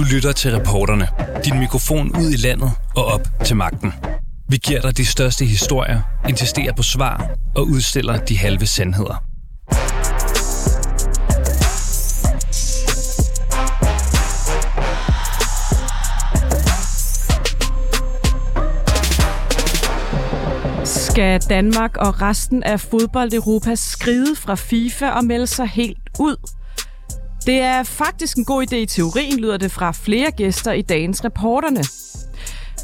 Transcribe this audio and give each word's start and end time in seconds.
Du 0.00 0.04
lytter 0.04 0.32
til 0.32 0.56
reporterne. 0.56 1.08
Din 1.44 1.58
mikrofon 1.58 2.16
ud 2.16 2.30
i 2.30 2.36
landet 2.36 2.70
og 2.96 3.04
op 3.04 3.20
til 3.44 3.56
magten. 3.56 3.92
Vi 4.48 4.56
giver 4.56 4.80
dig 4.80 4.96
de 4.96 5.06
største 5.06 5.44
historier, 5.44 6.00
insisterer 6.28 6.72
på 6.72 6.82
svar 6.82 7.30
og 7.56 7.66
udstiller 7.66 8.16
de 8.16 8.38
halve 8.38 8.66
sandheder. 8.66 9.24
Skal 20.84 21.40
Danmark 21.40 21.96
og 21.96 22.22
resten 22.22 22.62
af 22.62 22.80
fodbold-Europa 22.80 23.74
skride 23.74 24.36
fra 24.36 24.54
FIFA 24.54 25.10
og 25.10 25.24
melde 25.24 25.46
sig 25.46 25.68
helt 25.68 25.98
ud? 26.18 26.36
Det 27.46 27.60
er 27.60 27.82
faktisk 27.82 28.36
en 28.36 28.44
god 28.44 28.66
idé 28.72 28.76
i 28.76 28.86
teorien, 28.86 29.40
lyder 29.40 29.56
det 29.56 29.72
fra 29.72 29.92
flere 29.92 30.30
gæster 30.30 30.72
i 30.72 30.82
dagens 30.82 31.24
reporterne. 31.24 31.84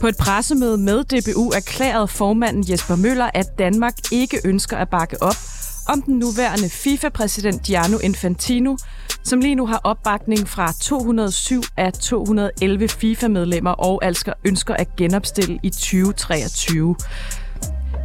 På 0.00 0.06
et 0.06 0.16
pressemøde 0.16 0.78
med 0.78 1.04
DBU 1.04 1.50
erklærede 1.50 2.08
formanden 2.08 2.70
Jesper 2.70 2.96
Møller, 2.96 3.30
at 3.34 3.46
Danmark 3.58 3.94
ikke 4.12 4.40
ønsker 4.44 4.76
at 4.76 4.88
bakke 4.88 5.22
op 5.22 5.36
om 5.88 6.02
den 6.02 6.18
nuværende 6.18 6.70
FIFA-præsident 6.70 7.62
Gianno 7.62 7.98
Infantino, 7.98 8.76
som 9.24 9.40
lige 9.40 9.54
nu 9.54 9.66
har 9.66 9.80
opbakning 9.84 10.48
fra 10.48 10.72
207 10.82 11.62
af 11.76 11.92
211 11.92 12.88
FIFA-medlemmer 12.88 13.70
og 13.70 14.04
altså 14.04 14.32
ønsker 14.44 14.74
at 14.74 14.96
genopstille 14.96 15.58
i 15.62 15.70
2023. 15.70 16.96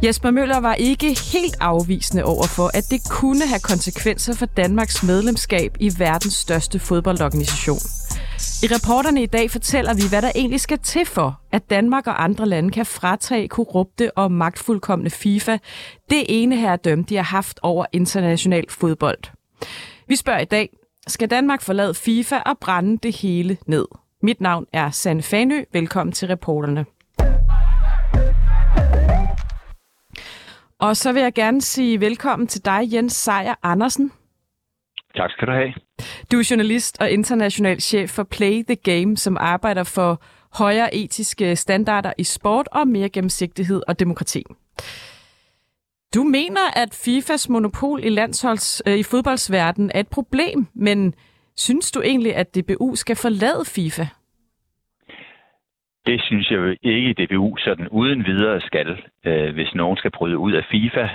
Jesper 0.04 0.30
Møller 0.30 0.60
var 0.60 0.74
ikke 0.74 1.06
helt 1.32 1.56
afvisende 1.60 2.24
over 2.24 2.46
for, 2.46 2.70
at 2.74 2.84
det 2.90 3.00
kunne 3.10 3.46
have 3.46 3.60
konsekvenser 3.60 4.34
for 4.34 4.46
Danmarks 4.46 5.02
medlemskab 5.02 5.76
i 5.80 5.90
verdens 5.98 6.34
største 6.34 6.78
fodboldorganisation. 6.78 7.78
I 8.62 8.66
reporterne 8.66 9.22
i 9.22 9.26
dag 9.26 9.50
fortæller 9.50 9.94
vi, 9.94 10.02
hvad 10.10 10.22
der 10.22 10.32
egentlig 10.34 10.60
skal 10.60 10.78
til 10.78 11.06
for, 11.06 11.40
at 11.52 11.70
Danmark 11.70 12.06
og 12.06 12.24
andre 12.24 12.46
lande 12.46 12.70
kan 12.70 12.86
fratage 12.86 13.48
korrupte 13.48 14.18
og 14.18 14.32
magtfuldkommende 14.32 15.10
FIFA 15.10 15.58
det 16.10 16.24
ene 16.28 16.56
her 16.56 16.76
de 16.76 17.16
har 17.16 17.22
haft 17.22 17.60
over 17.62 17.86
international 17.92 18.64
fodbold. 18.68 19.18
Vi 20.08 20.16
spørger 20.16 20.40
i 20.40 20.44
dag, 20.44 20.68
skal 21.06 21.30
Danmark 21.30 21.62
forlade 21.62 21.94
FIFA 21.94 22.36
og 22.36 22.58
brænde 22.58 22.98
det 22.98 23.16
hele 23.16 23.56
ned? 23.66 23.86
Mit 24.22 24.40
navn 24.40 24.66
er 24.72 24.90
Sanne 24.90 25.22
Fanø. 25.22 25.64
Velkommen 25.72 26.12
til 26.12 26.28
reporterne. 26.28 26.84
Og 30.82 30.96
så 30.96 31.12
vil 31.12 31.22
jeg 31.22 31.32
gerne 31.34 31.60
sige 31.60 32.00
velkommen 32.00 32.48
til 32.48 32.64
dig, 32.64 32.92
Jens 32.92 33.12
Sejer 33.12 33.54
Andersen. 33.62 34.12
Tak 35.16 35.30
skal 35.30 35.48
du 35.48 35.52
have. 35.52 35.72
Du 36.32 36.38
er 36.38 36.48
journalist 36.50 37.00
og 37.00 37.10
international 37.10 37.80
chef 37.80 38.10
for 38.10 38.22
Play 38.22 38.64
the 38.68 38.76
Game, 38.76 39.16
som 39.16 39.36
arbejder 39.40 39.84
for 39.84 40.22
højere 40.52 40.94
etiske 40.94 41.56
standarder 41.56 42.12
i 42.18 42.24
sport 42.24 42.68
og 42.72 42.88
mere 42.88 43.08
gennemsigtighed 43.08 43.82
og 43.88 44.00
demokrati. 44.00 44.44
Du 46.14 46.22
mener, 46.22 46.70
at 46.76 46.94
FIFAs 47.04 47.48
monopol 47.48 48.04
i 48.04 48.08
landsholds 48.08 48.82
øh, 48.86 48.98
i 48.98 49.02
fodboldsverdenen 49.02 49.90
er 49.94 50.00
et 50.00 50.08
problem, 50.08 50.66
men 50.74 51.14
synes 51.56 51.90
du 51.90 52.00
egentlig, 52.00 52.36
at 52.36 52.54
DBU 52.54 52.94
skal 52.94 53.16
forlade 53.16 53.64
FIFA? 53.64 54.06
Det 56.06 56.22
synes 56.22 56.50
jeg 56.50 56.76
ikke, 56.82 57.14
DBU 57.18 57.56
sådan 57.56 57.88
uden 57.88 58.26
videre 58.26 58.60
skal. 58.60 59.02
Øh, 59.26 59.54
hvis 59.54 59.74
nogen 59.74 59.96
skal 59.96 60.10
bryde 60.10 60.38
ud 60.38 60.52
af 60.52 60.64
FIFA, 60.70 61.08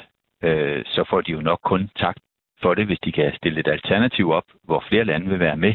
øh, 0.44 0.83
så 0.85 1.03
får 1.09 1.21
de 1.21 1.31
jo 1.31 1.41
nok 1.41 1.59
kun 1.63 1.89
tak 1.95 2.16
for 2.61 2.73
det, 2.73 2.85
hvis 2.85 2.99
de 2.99 3.11
kan 3.11 3.33
stille 3.35 3.59
et 3.59 3.67
alternativ 3.67 4.31
op, 4.31 4.44
hvor 4.63 4.83
flere 4.89 5.05
lande 5.05 5.29
vil 5.29 5.39
være 5.39 5.57
med. 5.57 5.73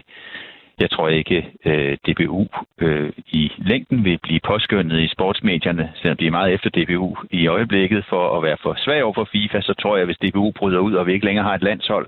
Jeg 0.81 0.91
tror 0.91 1.09
ikke, 1.09 1.53
øh, 1.65 1.97
DBU 2.07 2.47
øh, 2.79 3.13
i 3.27 3.53
længden 3.59 4.05
vil 4.05 4.19
blive 4.23 4.41
påskyndet 4.41 5.01
i 5.01 5.09
sportsmedierne, 5.09 5.93
selvom 5.95 6.17
de 6.17 6.27
er 6.27 6.31
meget 6.31 6.53
efter 6.53 6.71
DBU 6.71 7.17
i 7.31 7.47
øjeblikket 7.47 8.05
for 8.09 8.37
at 8.37 8.43
være 8.43 8.57
for 8.63 8.75
svag 8.79 9.05
over 9.05 9.15
for 9.15 9.29
FIFA, 9.33 9.61
så 9.61 9.75
tror 9.75 9.97
jeg, 9.97 10.07
hvis 10.07 10.17
DBU 10.17 10.53
bryder 10.57 10.79
ud, 10.79 10.95
og 10.95 11.07
vi 11.07 11.13
ikke 11.13 11.27
længere 11.27 11.45
har 11.45 11.55
et 11.55 11.63
landshold, 11.63 12.07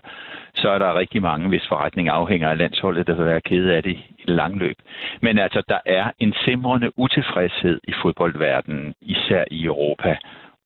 så 0.55 0.69
er 0.71 0.79
der 0.79 0.99
rigtig 0.99 1.23
mange, 1.23 1.49
hvis 1.49 1.69
forretning 1.69 2.09
afhænger 2.09 2.49
af 2.49 2.59
landsholdet, 2.59 3.07
der 3.07 3.15
vil 3.15 3.27
være 3.27 3.41
kede 3.41 3.75
af 3.77 3.83
det 3.83 3.93
i 3.93 4.25
det 4.27 4.35
lange 4.35 4.59
løb. 4.59 4.77
Men 5.21 5.39
altså, 5.39 5.63
der 5.69 5.79
er 5.87 6.11
en 6.19 6.35
simrende 6.45 6.99
utilfredshed 6.99 7.81
i 7.89 7.93
fodboldverdenen, 8.03 8.95
især 9.01 9.45
i 9.51 9.65
Europa 9.65 10.17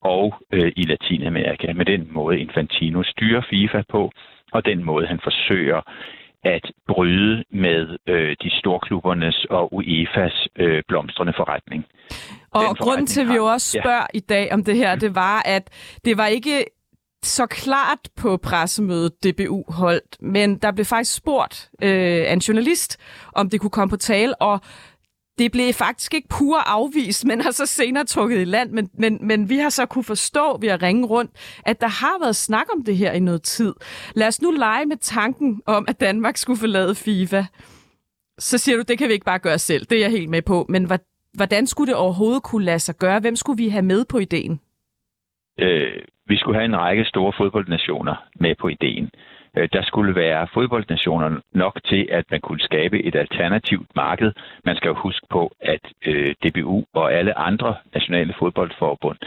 og 0.02 0.34
øh, 0.52 0.72
i 0.76 0.82
Latinamerika, 0.82 1.72
med 1.72 1.84
den 1.84 2.08
måde 2.10 2.40
Infantino 2.40 3.02
styrer 3.02 3.42
FIFA 3.50 3.82
på, 3.88 4.10
og 4.52 4.64
den 4.64 4.84
måde 4.84 5.06
han 5.06 5.20
forsøger 5.22 5.80
at 6.44 6.70
bryde 6.88 7.44
med 7.50 7.96
øh, 8.08 8.36
de 8.42 8.50
storklubbernes 8.58 9.46
og 9.50 9.72
UEFA's 9.74 10.46
øh, 10.56 10.82
blomstrende 10.88 11.32
forretning. 11.36 11.84
Og 12.50 12.76
grunden 12.78 13.06
til, 13.06 13.20
at 13.20 13.28
vi 13.28 13.34
jo 13.34 13.44
også 13.44 13.78
spørger 13.82 14.06
ja. 14.14 14.18
i 14.18 14.20
dag 14.20 14.52
om 14.52 14.64
det 14.64 14.76
her, 14.76 14.96
det 14.96 15.14
var, 15.14 15.42
at 15.44 15.70
det 16.04 16.16
var 16.16 16.26
ikke 16.26 16.64
så 17.22 17.46
klart 17.46 17.98
på 18.16 18.36
pressemødet 18.36 19.12
DBU 19.24 19.64
holdt, 19.68 20.16
men 20.20 20.58
der 20.58 20.72
blev 20.72 20.84
faktisk 20.84 21.14
spurgt 21.14 21.70
øh, 21.82 22.24
af 22.28 22.32
en 22.32 22.38
journalist, 22.38 23.00
om 23.34 23.50
det 23.50 23.60
kunne 23.60 23.70
komme 23.70 23.90
på 23.90 23.96
tale, 23.96 24.42
og 24.42 24.60
det 25.38 25.52
blev 25.52 25.72
faktisk 25.72 26.14
ikke 26.14 26.28
pur 26.38 26.58
afvist, 26.66 27.24
men 27.24 27.40
har 27.40 27.50
så 27.50 27.66
senere 27.66 28.04
trukket 28.04 28.40
i 28.40 28.44
land. 28.44 28.70
Men, 28.70 28.90
men, 28.94 29.18
men 29.20 29.50
vi 29.50 29.56
har 29.56 29.68
så 29.68 29.86
kunne 29.86 30.04
forstå 30.04 30.58
ved 30.60 30.68
at 30.68 30.82
ringe 30.82 31.06
rundt, 31.06 31.60
at 31.66 31.80
der 31.80 31.88
har 31.88 32.24
været 32.24 32.36
snak 32.36 32.66
om 32.76 32.84
det 32.84 32.96
her 32.96 33.12
i 33.12 33.20
noget 33.20 33.42
tid. 33.42 33.74
Lad 34.14 34.26
os 34.26 34.42
nu 34.42 34.50
lege 34.50 34.86
med 34.86 34.96
tanken 34.96 35.62
om, 35.66 35.84
at 35.88 36.00
Danmark 36.00 36.36
skulle 36.36 36.58
forlade 36.58 36.94
FIFA. 36.94 37.44
Så 38.38 38.58
siger 38.58 38.76
du, 38.76 38.82
det 38.88 38.98
kan 38.98 39.08
vi 39.08 39.12
ikke 39.12 39.24
bare 39.24 39.38
gøre 39.38 39.58
selv. 39.58 39.86
Det 39.86 39.96
er 39.96 40.02
jeg 40.02 40.10
helt 40.10 40.30
med 40.30 40.42
på. 40.42 40.66
Men 40.68 40.90
hvordan 41.34 41.66
skulle 41.66 41.88
det 41.92 41.96
overhovedet 41.96 42.42
kunne 42.42 42.64
lade 42.64 42.78
sig 42.78 42.94
gøre? 42.96 43.20
Hvem 43.20 43.36
skulle 43.36 43.62
vi 43.62 43.68
have 43.68 43.82
med 43.84 44.04
på 44.04 44.18
ideen? 44.18 44.60
Øh, 45.58 46.02
vi 46.26 46.36
skulle 46.36 46.58
have 46.58 46.64
en 46.64 46.76
række 46.76 47.04
store 47.04 47.32
fodboldnationer 47.38 48.14
med 48.40 48.54
på 48.60 48.68
ideen. 48.68 49.10
Øh, 49.58 49.68
der 49.72 49.82
skulle 49.82 50.14
være 50.14 50.48
fodboldnationer 50.54 51.40
nok 51.52 51.80
til, 51.84 52.08
at 52.10 52.24
man 52.30 52.40
kunne 52.40 52.60
skabe 52.60 53.02
et 53.02 53.16
alternativt 53.16 53.88
marked. 53.96 54.32
Man 54.64 54.76
skal 54.76 54.88
jo 54.88 54.94
huske 54.94 55.26
på, 55.30 55.52
at 55.60 55.84
øh, 56.06 56.34
DBU 56.42 56.84
og 56.94 57.12
alle 57.12 57.38
andre 57.38 57.74
nationale 57.94 58.34
fodboldforbund 58.38 59.18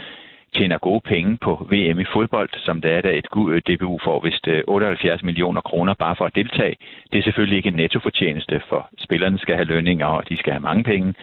tjener 0.56 0.78
gode 0.78 1.00
penge 1.00 1.38
på 1.46 1.66
VM 1.70 2.00
i 2.00 2.04
fodbold, 2.12 2.50
som 2.56 2.80
det 2.80 2.92
er, 2.92 3.00
da 3.00 3.10
et 3.10 3.26
DBU 3.68 3.94
øh, 3.94 4.00
får 4.04 4.20
vist 4.24 4.48
øh, 4.48 4.62
78 4.68 5.22
millioner 5.22 5.60
kroner 5.60 5.94
bare 5.94 6.16
for 6.16 6.24
at 6.24 6.34
deltage. 6.34 6.76
Det 7.12 7.18
er 7.18 7.22
selvfølgelig 7.22 7.56
ikke 7.56 7.68
en 7.68 7.74
nettofortjeneste, 7.74 8.62
for 8.68 8.88
spillerne 8.98 9.38
skal 9.38 9.54
have 9.54 9.64
lønninger, 9.74 10.06
og 10.06 10.28
de 10.28 10.36
skal 10.36 10.52
have 10.52 10.62
mange 10.62 10.84
penge. 10.84 11.14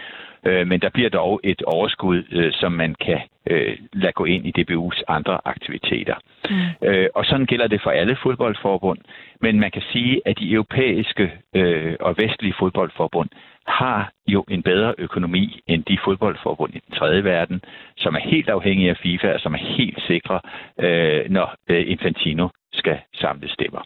Øh, 0.45 0.67
men 0.67 0.79
der 0.79 0.89
bliver 0.89 1.09
dog 1.09 1.39
et 1.43 1.61
overskud, 1.61 2.23
øh, 2.31 2.53
som 2.53 2.71
man 2.71 2.95
kan 2.95 3.21
øh, 3.49 3.77
lade 3.93 4.11
gå 4.11 4.25
ind 4.25 4.45
i 4.45 4.53
DBU's 4.57 5.01
andre 5.07 5.39
aktiviteter. 5.45 6.15
Mm. 6.49 6.87
Øh, 6.87 7.09
og 7.15 7.25
sådan 7.25 7.45
gælder 7.45 7.67
det 7.67 7.81
for 7.83 7.89
alle 7.89 8.17
fodboldforbund. 8.23 8.99
Men 9.41 9.59
man 9.59 9.71
kan 9.71 9.81
sige, 9.91 10.21
at 10.25 10.39
de 10.39 10.51
europæiske 10.51 11.31
øh, 11.55 11.95
og 11.99 12.15
vestlige 12.17 12.55
fodboldforbund 12.59 13.29
har 13.67 14.11
jo 14.27 14.45
en 14.49 14.63
bedre 14.63 14.93
økonomi 14.97 15.59
end 15.67 15.83
de 15.83 15.97
fodboldforbund 16.05 16.75
i 16.75 16.81
den 16.87 16.95
tredje 16.95 17.23
verden, 17.23 17.61
som 17.97 18.15
er 18.15 18.19
helt 18.19 18.49
afhængige 18.49 18.89
af 18.89 18.97
FIFA 18.97 19.33
og 19.33 19.39
som 19.39 19.53
er 19.53 19.63
helt 19.77 20.01
sikre, 20.07 20.39
øh, 20.79 21.29
når 21.29 21.55
øh, 21.69 21.83
Infantino 21.87 22.47
skal 22.73 22.97
samle 23.13 23.49
stemmer. 23.49 23.81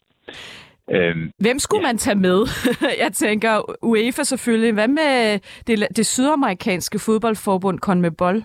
Øhm, 0.91 1.31
Hvem 1.39 1.59
skulle 1.59 1.81
ja. 1.85 1.89
man 1.89 1.97
tage 1.97 2.16
med? 2.16 2.39
Jeg 3.03 3.13
tænker 3.13 3.75
UEFA 3.81 4.23
selvfølgelig. 4.23 4.73
Hvad 4.73 4.88
med 4.88 5.39
det, 5.67 5.97
det 5.97 6.05
sydamerikanske 6.05 6.99
fodboldforbund 6.99 7.79
CONMEBOL? 7.79 8.44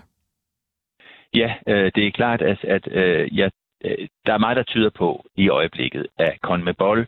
Ja, 1.33 1.53
øh, 1.67 1.91
det 1.95 2.07
er 2.07 2.11
klart, 2.11 2.41
at, 2.41 2.63
at 2.63 2.87
øh, 2.91 3.37
ja, 3.37 3.49
øh, 3.85 4.07
der 4.25 4.33
er 4.33 4.37
meget, 4.37 4.57
der 4.57 4.63
tyder 4.63 4.89
på 4.89 5.25
i 5.35 5.49
øjeblikket, 5.49 6.07
at 6.17 6.37
CONMEBOL, 6.41 7.07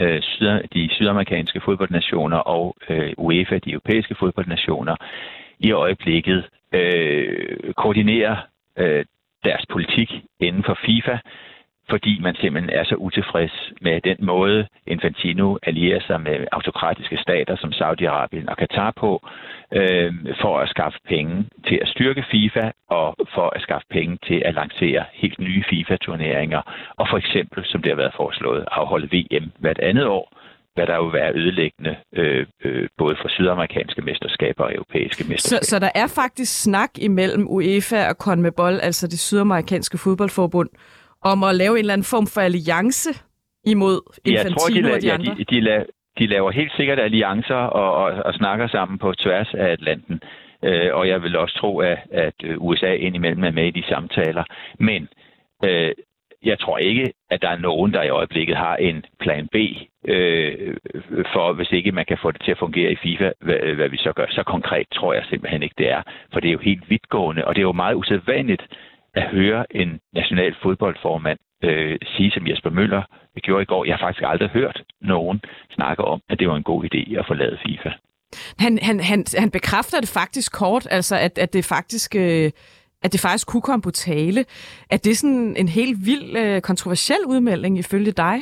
øh, 0.00 0.22
de 0.74 0.88
sydamerikanske 0.92 1.60
fodboldnationer 1.64 2.36
og 2.36 2.76
øh, 2.88 3.12
UEFA, 3.18 3.58
de 3.58 3.70
europæiske 3.70 4.14
fodboldnationer, 4.18 4.96
i 5.58 5.72
øjeblikket 5.72 6.48
øh, 6.74 7.74
koordinerer 7.76 8.36
øh, 8.78 9.04
deres 9.44 9.64
politik 9.70 10.10
inden 10.40 10.64
for 10.64 10.78
FIFA, 10.86 11.18
fordi 11.90 12.20
man 12.20 12.34
simpelthen 12.40 12.70
er 12.80 12.84
så 12.84 12.94
utilfreds 12.94 13.72
med 13.80 14.00
den 14.00 14.16
måde, 14.20 14.66
Infantino 14.86 15.56
allierer 15.62 16.00
sig 16.06 16.20
med 16.20 16.36
autokratiske 16.52 17.18
stater 17.26 17.56
som 17.56 17.70
Saudi-Arabien 17.80 18.46
og 18.52 18.56
Katar 18.56 18.92
på, 19.02 19.10
øh, 19.78 20.12
for 20.42 20.58
at 20.58 20.68
skaffe 20.68 20.98
penge 21.08 21.48
til 21.68 21.78
at 21.82 21.88
styrke 21.88 22.24
FIFA 22.30 22.70
og 22.88 23.16
for 23.34 23.56
at 23.56 23.62
skaffe 23.62 23.86
penge 23.90 24.18
til 24.28 24.42
at 24.44 24.54
lancere 24.54 25.04
helt 25.12 25.38
nye 25.40 25.64
FIFA-turneringer, 25.70 26.62
og 26.96 27.06
for 27.10 27.18
eksempel, 27.18 27.64
som 27.64 27.82
det 27.82 27.90
har 27.90 27.96
været 27.96 28.14
foreslået, 28.16 28.64
afholde 28.70 29.08
VM 29.16 29.52
hvert 29.58 29.78
andet 29.78 30.06
år, 30.06 30.26
hvad 30.74 30.86
der 30.86 30.96
jo 30.96 31.04
vil 31.04 31.12
være 31.12 31.32
ødelæggende 31.34 31.96
øh, 32.16 32.46
øh, 32.64 32.88
både 32.98 33.16
for 33.22 33.28
sydamerikanske 33.28 34.02
mesterskaber 34.02 34.64
og 34.64 34.74
europæiske 34.74 35.24
mesterskaber. 35.28 35.64
Så, 35.64 35.70
så 35.70 35.78
der 35.78 35.90
er 35.94 36.06
faktisk 36.06 36.62
snak 36.62 36.90
imellem 36.98 37.46
UEFA 37.48 38.08
og 38.08 38.14
CONMEBOL, 38.14 38.80
altså 38.82 39.06
det 39.06 39.18
sydamerikanske 39.18 39.98
fodboldforbund, 39.98 40.68
om 41.24 41.44
at 41.44 41.54
lave 41.54 41.72
en 41.72 41.78
eller 41.78 41.92
anden 41.92 42.10
form 42.14 42.26
for 42.26 42.40
alliance 42.40 43.10
imod 43.66 44.00
Infantino 44.24 44.48
jeg 44.48 44.52
tror, 44.52 44.68
de 44.68 44.94
og 44.94 45.02
de 45.02 45.06
ja, 45.06 45.14
andre? 45.14 45.34
De, 45.34 45.44
de, 45.44 45.60
la, 45.60 45.84
de 46.18 46.26
laver 46.26 46.50
helt 46.50 46.72
sikkert 46.76 46.98
alliancer 46.98 47.54
og, 47.54 47.92
og, 48.04 48.22
og 48.24 48.34
snakker 48.34 48.68
sammen 48.68 48.98
på 48.98 49.12
tværs 49.12 49.54
af 49.54 49.68
Atlanten. 49.68 50.20
Øh, 50.64 50.94
og 50.94 51.08
jeg 51.08 51.22
vil 51.22 51.36
også 51.36 51.56
tro, 51.58 51.78
at, 51.78 51.98
at 52.10 52.34
USA 52.56 52.92
indimellem 52.92 53.44
er 53.44 53.50
med 53.50 53.66
i 53.66 53.70
de 53.80 53.84
samtaler. 53.88 54.44
Men 54.78 55.08
øh, 55.64 55.92
jeg 56.42 56.58
tror 56.58 56.78
ikke, 56.78 57.12
at 57.30 57.42
der 57.42 57.48
er 57.48 57.58
nogen, 57.58 57.92
der 57.92 58.02
i 58.02 58.08
øjeblikket 58.08 58.56
har 58.56 58.76
en 58.76 59.04
plan 59.20 59.48
B 59.48 59.56
øh, 60.08 60.76
for, 61.32 61.52
hvis 61.52 61.72
ikke 61.72 61.92
man 61.92 62.04
kan 62.08 62.18
få 62.22 62.30
det 62.30 62.40
til 62.42 62.50
at 62.50 62.58
fungere 62.58 62.92
i 62.92 62.96
FIFA, 63.02 63.30
hvad, 63.40 63.74
hvad 63.74 63.88
vi 63.88 63.96
så 63.96 64.12
gør. 64.12 64.26
Så 64.30 64.42
konkret 64.42 64.86
tror 64.94 65.14
jeg 65.14 65.24
simpelthen 65.24 65.62
ikke, 65.62 65.74
det 65.78 65.90
er. 65.90 66.02
For 66.32 66.40
det 66.40 66.48
er 66.48 66.52
jo 66.52 66.58
helt 66.58 66.90
vidtgående, 66.90 67.44
og 67.44 67.54
det 67.54 67.60
er 67.60 67.70
jo 67.70 67.72
meget 67.72 67.94
usædvanligt 67.94 68.62
at 69.14 69.22
høre 69.22 69.76
en 69.76 70.00
national 70.12 70.54
fodboldformand 70.62 71.38
øh, 71.64 71.98
sige, 72.16 72.30
som 72.30 72.46
Jesper 72.48 72.70
Møller 72.70 73.02
gjorde 73.42 73.62
i 73.62 73.66
går. 73.72 73.84
Jeg 73.84 73.94
har 73.94 74.06
faktisk 74.06 74.24
aldrig 74.26 74.48
hørt 74.48 74.82
nogen 75.00 75.40
snakke 75.70 76.04
om, 76.04 76.20
at 76.28 76.38
det 76.38 76.48
var 76.48 76.56
en 76.56 76.62
god 76.62 76.84
idé 76.84 77.18
at 77.18 77.24
forlade 77.26 77.58
FIFA. 77.66 77.90
Han, 78.58 78.78
han, 78.82 79.00
han, 79.00 79.24
han 79.38 79.50
bekræfter 79.50 80.00
det 80.00 80.08
faktisk 80.20 80.52
kort, 80.52 80.86
altså 80.90 81.16
at, 81.16 81.38
at 81.38 81.52
det 81.52 81.64
faktisk... 81.64 82.16
Øh 82.16 82.50
at 83.02 83.12
det 83.12 83.20
faktisk 83.20 83.46
kunne 83.46 83.62
komme 83.62 83.82
på 83.82 83.90
tale. 83.90 84.44
Er 84.90 84.96
det 84.96 85.16
sådan 85.16 85.56
en 85.56 85.68
helt 85.68 85.98
vild 86.06 86.36
øh, 86.36 86.60
kontroversiel 86.60 87.22
udmelding 87.26 87.78
ifølge 87.78 88.12
dig? 88.12 88.36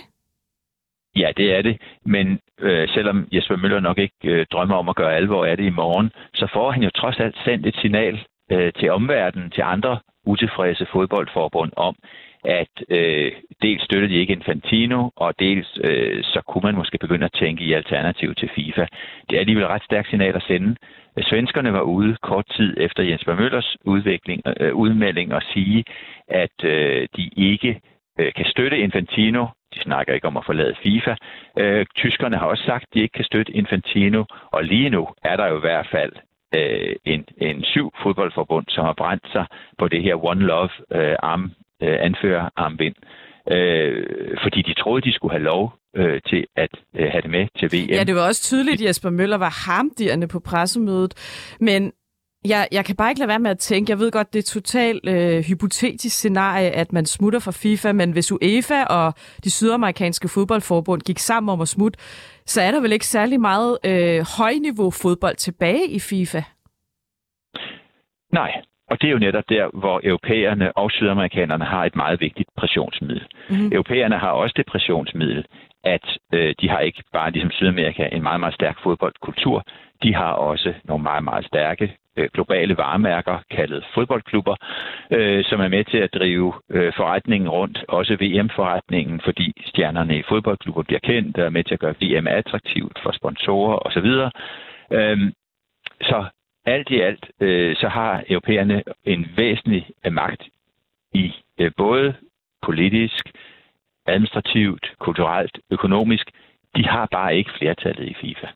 Ja, 1.17 1.31
det 1.37 1.55
er 1.57 1.63
det. 1.63 1.77
Men 2.07 2.39
øh, 2.61 2.89
selvom 2.89 3.29
Jesper 3.33 3.57
Møller 3.57 3.81
nok 3.81 3.99
ikke 3.99 4.17
øh, 4.25 4.47
drømmer 4.53 4.77
om 4.77 4.89
at 4.89 4.97
gøre 4.97 5.17
alvor 5.17 5.45
af 5.45 5.57
det 5.57 5.65
i 5.65 5.79
morgen, 5.83 6.11
så 6.35 6.49
får 6.53 6.71
han 6.71 6.83
jo 6.83 6.91
trods 6.91 7.21
alt 7.21 7.37
sendt 7.45 7.67
et 7.67 7.77
signal 7.81 8.19
øh, 8.53 8.73
til 8.73 8.91
omverdenen, 8.91 9.51
til 9.51 9.63
andre 9.63 10.01
utilfredse 10.33 10.87
fodboldforbund 10.93 11.73
om, 11.77 11.95
at 12.45 12.75
øh, 12.89 13.33
dels 13.63 13.83
støttede 13.83 14.13
de 14.13 14.21
ikke 14.21 14.33
Infantino, 14.33 15.11
og 15.17 15.35
dels 15.39 15.79
øh, 15.85 16.25
så 16.25 16.41
kunne 16.49 16.63
man 16.69 16.75
måske 16.75 16.99
begynde 16.99 17.25
at 17.25 17.39
tænke 17.41 17.65
i 17.65 17.73
alternativ 17.73 18.35
til 18.35 18.51
FIFA. 18.55 18.87
Det 19.31 19.37
er 19.37 19.41
alligevel 19.41 19.65
et 19.65 19.71
ret 19.71 19.85
stærkt 19.85 20.09
signal 20.09 20.37
at 20.37 20.43
sende. 20.43 20.77
Svenskerne 21.23 21.73
var 21.73 21.81
ude 21.81 22.17
kort 22.23 22.47
tid 22.57 22.77
efter 22.81 23.03
Jens 23.03 23.27
Møllers 23.27 23.77
udvikling, 23.85 24.43
øh, 24.61 24.75
udmelding 24.75 25.35
og 25.35 25.43
sige, 25.53 25.85
at 26.29 26.65
øh, 26.65 27.09
de 27.17 27.31
ikke 27.37 27.81
øh, 28.19 28.33
kan 28.37 28.47
støtte 28.47 28.79
Infantino. 28.79 29.47
De 29.75 29.81
snakker 29.81 30.15
ikke 30.15 30.27
om 30.27 30.37
at 30.37 30.47
forlade 30.47 30.75
FIFA. 30.83 31.15
Øh, 31.59 31.87
tyskerne 31.97 32.37
har 32.37 32.47
også 32.47 32.65
sagt, 32.65 32.83
at 32.83 32.95
de 32.95 33.01
ikke 33.01 33.13
kan 33.13 33.25
støtte 33.25 33.53
Infantino, 33.53 34.25
og 34.51 34.65
lige 34.65 34.91
nu 34.91 35.09
er 35.25 35.37
der 35.37 35.47
jo 35.47 35.57
i 35.57 35.61
hvert 35.61 35.89
fald 35.91 36.13
øh, 36.55 36.97
en, 37.05 37.25
en 37.41 37.65
syv 37.65 37.93
fodboldforbund, 38.03 38.65
som 38.69 38.85
har 38.85 38.95
brændt 39.03 39.27
sig 39.33 39.47
på 39.79 39.89
det 39.89 40.03
her 40.03 40.25
One 40.25 40.41
Love 40.41 40.71
øh, 40.93 41.17
arm, 41.23 41.45
øh, 41.83 41.97
anfører 42.01 42.49
armbind, 42.57 42.95
øh, 43.51 44.07
fordi 44.43 44.63
de 44.63 44.75
troede, 44.75 45.03
de 45.03 45.13
skulle 45.13 45.33
have 45.33 45.45
lov 45.45 45.75
øh, 45.97 46.21
til 46.27 46.47
at 46.57 46.71
øh, 46.95 47.09
have 47.13 47.23
det 47.23 47.31
med 47.31 47.47
til 47.59 47.69
VM. 47.73 47.91
Ja, 47.91 48.05
det 48.05 48.15
var 48.15 48.27
også 48.27 48.43
tydeligt, 48.43 48.81
at 48.81 48.87
Jesper 48.87 49.11
Møller 49.11 49.39
var 49.39 49.69
hamdierne 49.69 50.29
på 50.29 50.41
pressemødet, 50.41 51.15
men 51.61 51.93
jeg, 52.45 52.69
jeg 52.73 52.85
kan 52.85 52.97
bare 52.97 53.11
ikke 53.11 53.19
lade 53.19 53.29
være 53.29 53.39
med 53.39 53.51
at 53.51 53.59
tænke, 53.59 53.91
jeg 53.91 53.99
ved 53.99 54.11
godt, 54.11 54.33
det 54.33 54.39
er 54.39 54.43
totalt 54.43 55.09
øh, 55.09 55.45
hypotetisk 55.45 56.17
scenarie, 56.17 56.71
at 56.71 56.93
man 56.93 57.07
smutter 57.07 57.39
fra 57.39 57.53
FIFA, 57.53 57.93
men 57.93 58.13
hvis 58.13 58.33
UEFA 58.33 58.85
og 58.85 59.15
de 59.45 59.51
sydamerikanske 59.51 60.29
fodboldforbund 60.29 61.01
gik 61.01 61.19
sammen 61.19 61.53
om 61.53 61.61
at 61.61 61.69
smutte, 61.69 61.99
så 62.53 62.61
er 62.63 62.71
der 62.71 62.81
vel 62.81 62.93
ikke 62.93 63.07
særlig 63.07 63.41
meget 63.41 63.79
øh, 63.91 64.21
højniveau 64.39 64.91
fodbold 65.03 65.37
tilbage 65.37 65.87
i 65.89 66.01
FIFA? 66.01 66.43
Nej, 68.33 68.53
og 68.91 69.01
det 69.01 69.07
er 69.09 69.13
jo 69.13 69.19
netop 69.19 69.49
der, 69.49 69.79
hvor 69.81 70.01
europæerne 70.05 70.77
og 70.77 70.91
sydamerikanerne 70.91 71.65
har 71.65 71.85
et 71.85 71.97
meget 71.97 72.21
vigtigt 72.21 72.49
pressionsmiddel. 72.57 73.27
Mm-hmm. 73.51 73.73
Europæerne 73.73 74.19
har 74.19 74.31
også 74.31 74.55
det 74.57 74.67
pressionsmiddel, 74.67 75.45
at 75.85 76.07
øh, 76.33 76.55
de 76.61 76.69
har 76.69 76.81
ikke 76.81 77.03
bare 77.13 77.31
ligesom 77.31 77.51
Sydamerika 77.51 78.09
en 78.13 78.23
meget, 78.23 78.41
meget 78.41 78.55
stærk 78.55 78.77
fodboldkultur. 78.83 79.65
De 80.03 80.15
har 80.15 80.33
også 80.33 80.75
nogle 80.85 81.03
meget, 81.03 81.25
meget 81.25 81.47
stærke 81.47 81.97
Øh, 82.19 82.29
globale 82.35 82.77
varemærker, 82.77 83.39
kaldet 83.51 83.85
fodboldklubber, 83.95 84.57
øh, 85.11 85.45
som 85.45 85.61
er 85.61 85.69
med 85.69 85.85
til 85.85 85.99
at 85.99 86.15
drive 86.15 86.53
øh, 86.71 86.93
forretningen 86.97 87.49
rundt, 87.49 87.85
også 87.89 88.17
VM-forretningen, 88.21 89.21
fordi 89.21 89.53
stjernerne 89.67 90.19
i 90.19 90.23
fodboldklubber 90.29 90.83
bliver 90.83 91.01
kendt 91.01 91.39
og 91.39 91.45
er 91.45 91.51
med 91.51 91.65
til 91.65 91.75
at 91.75 91.81
gøre 91.81 91.95
VM 92.01 92.27
attraktivt 92.27 92.99
for 93.03 93.13
sponsorer 93.13 93.87
osv. 93.87 94.09
Øhm, 94.93 95.33
så 96.03 96.25
alt 96.67 96.91
i 96.91 97.01
alt, 97.01 97.31
øh, 97.41 97.77
så 97.77 97.89
har 97.89 98.25
europæerne 98.29 98.83
en 99.05 99.27
væsentlig 99.37 99.87
øh, 100.07 100.13
magt 100.13 100.43
i 101.15 101.35
øh, 101.59 101.71
både 101.77 102.15
politisk, 102.63 103.31
administrativt, 104.07 104.95
kulturelt, 104.99 105.59
økonomisk. 105.71 106.31
De 106.77 106.85
har 106.85 107.09
bare 107.13 107.37
ikke 107.37 107.51
flertallet 107.59 108.09
i 108.09 108.15
FIFA. 108.21 108.47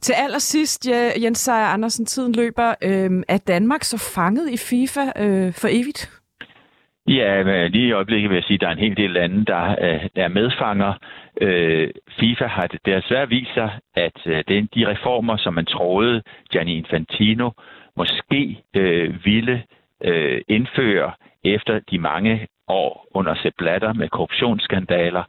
Til 0.00 0.14
allersidst, 0.24 0.88
Jens 1.22 1.38
Seier 1.38 1.66
Andersen, 1.66 2.06
tiden 2.06 2.32
løber. 2.32 2.74
Øh, 2.82 3.10
er 3.28 3.38
Danmark 3.38 3.82
så 3.82 4.12
fanget 4.14 4.50
i 4.50 4.56
FIFA 4.56 5.04
øh, 5.24 5.52
for 5.52 5.68
evigt? 5.68 6.18
Ja, 7.08 7.66
lige 7.68 7.88
i 7.88 7.92
øjeblikket 7.92 8.30
vil 8.30 8.36
jeg 8.36 8.44
sige, 8.44 8.54
at 8.54 8.60
der 8.60 8.68
er 8.68 8.72
en 8.72 8.78
hel 8.78 8.96
del 8.96 9.10
lande, 9.10 9.44
der 9.44 9.76
er 10.16 10.28
medfanger. 10.28 10.92
Øh, 11.40 11.90
FIFA 12.20 12.46
har 12.46 12.66
det 12.66 12.80
desværre 12.86 13.28
vist 13.28 13.54
sig, 13.54 13.70
at 13.94 14.18
øh, 14.26 14.44
de 14.74 14.86
reformer, 14.92 15.36
som 15.36 15.54
man 15.54 15.66
troede, 15.66 16.22
Gianni 16.50 16.76
Infantino 16.76 17.50
måske 17.96 18.62
øh, 18.76 19.24
ville 19.24 19.62
øh, 20.04 20.40
indføre 20.48 21.12
efter 21.44 21.80
de 21.90 21.98
mange 21.98 22.46
år 22.68 23.06
under 23.14 23.34
Sepp 23.34 23.56
Blatter 23.58 23.92
med 23.92 24.08
korruptionsskandaler. 24.08 25.24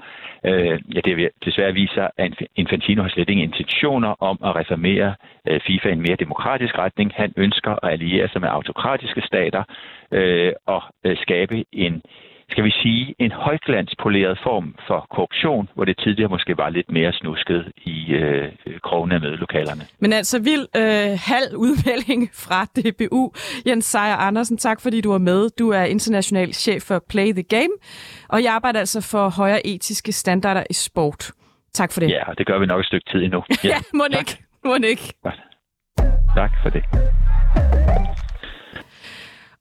Øh, 0.45 0.79
ja, 0.95 0.99
det 1.05 1.29
desværre 1.45 1.73
viser, 1.73 2.07
at 2.17 2.33
Infantino 2.55 3.01
har 3.01 3.09
slet 3.09 3.29
ingen 3.29 3.49
intentioner 3.49 4.15
om 4.19 4.37
at 4.45 4.55
reformere 4.55 5.15
øh, 5.47 5.61
FIFA 5.67 5.89
i 5.89 5.91
en 5.91 6.01
mere 6.01 6.15
demokratisk 6.15 6.77
retning. 6.77 7.11
Han 7.15 7.33
ønsker 7.37 7.71
at 7.85 7.91
alliere 7.91 8.27
sig 8.29 8.41
med 8.41 8.49
autokratiske 8.49 9.21
stater 9.21 9.63
øh, 10.11 10.53
og 10.65 10.81
øh, 11.03 11.17
skabe 11.17 11.65
en 11.71 12.01
skal 12.49 12.63
vi 12.63 12.71
sige, 12.71 13.15
en 13.19 13.31
højglanspoleret 13.31 14.39
form 14.43 14.75
for 14.87 15.07
korruption, 15.15 15.69
hvor 15.75 15.85
det 15.85 15.95
tidligere 16.03 16.29
måske 16.29 16.57
var 16.57 16.69
lidt 16.69 16.91
mere 16.91 17.13
snusket 17.13 17.71
i 17.85 18.11
øh, 18.11 18.51
krogene 18.83 19.15
af 19.15 19.21
mødelokalerne. 19.21 19.83
Men 19.99 20.13
altså 20.13 20.41
vild 20.49 20.65
øh, 20.75 21.11
halv 21.33 21.55
udmelding 21.55 22.29
fra 22.33 22.59
DBU. 22.75 23.33
Jens 23.67 23.85
Seier 23.85 24.15
Andersen, 24.15 24.57
tak 24.57 24.81
fordi 24.81 25.01
du 25.01 25.11
er 25.11 25.17
med. 25.17 25.49
Du 25.59 25.69
er 25.69 25.83
international 25.83 26.53
chef 26.53 26.81
for 26.81 27.03
Play 27.09 27.31
the 27.31 27.43
Game, 27.43 27.73
og 28.29 28.43
jeg 28.43 28.53
arbejder 28.53 28.79
altså 28.79 29.01
for 29.11 29.29
højere 29.29 29.67
etiske 29.67 30.11
standarder 30.11 30.63
i 30.69 30.73
sport. 30.73 31.31
Tak 31.73 31.91
for 31.91 31.99
det. 31.99 32.09
Ja, 32.09 32.29
og 32.29 32.37
det 32.37 32.47
gør 32.47 32.59
vi 32.59 32.65
nok 32.65 32.79
et 32.79 32.85
stykke 32.85 33.09
tid 33.11 33.23
endnu. 33.23 33.43
Ja, 33.63 33.69
ja 33.73 33.79
må 33.93 34.03
ikke. 34.19 34.37
Må 34.65 34.75
ikke. 34.75 35.13
Tak 36.35 36.51
for 36.63 36.69
det. 36.69 36.83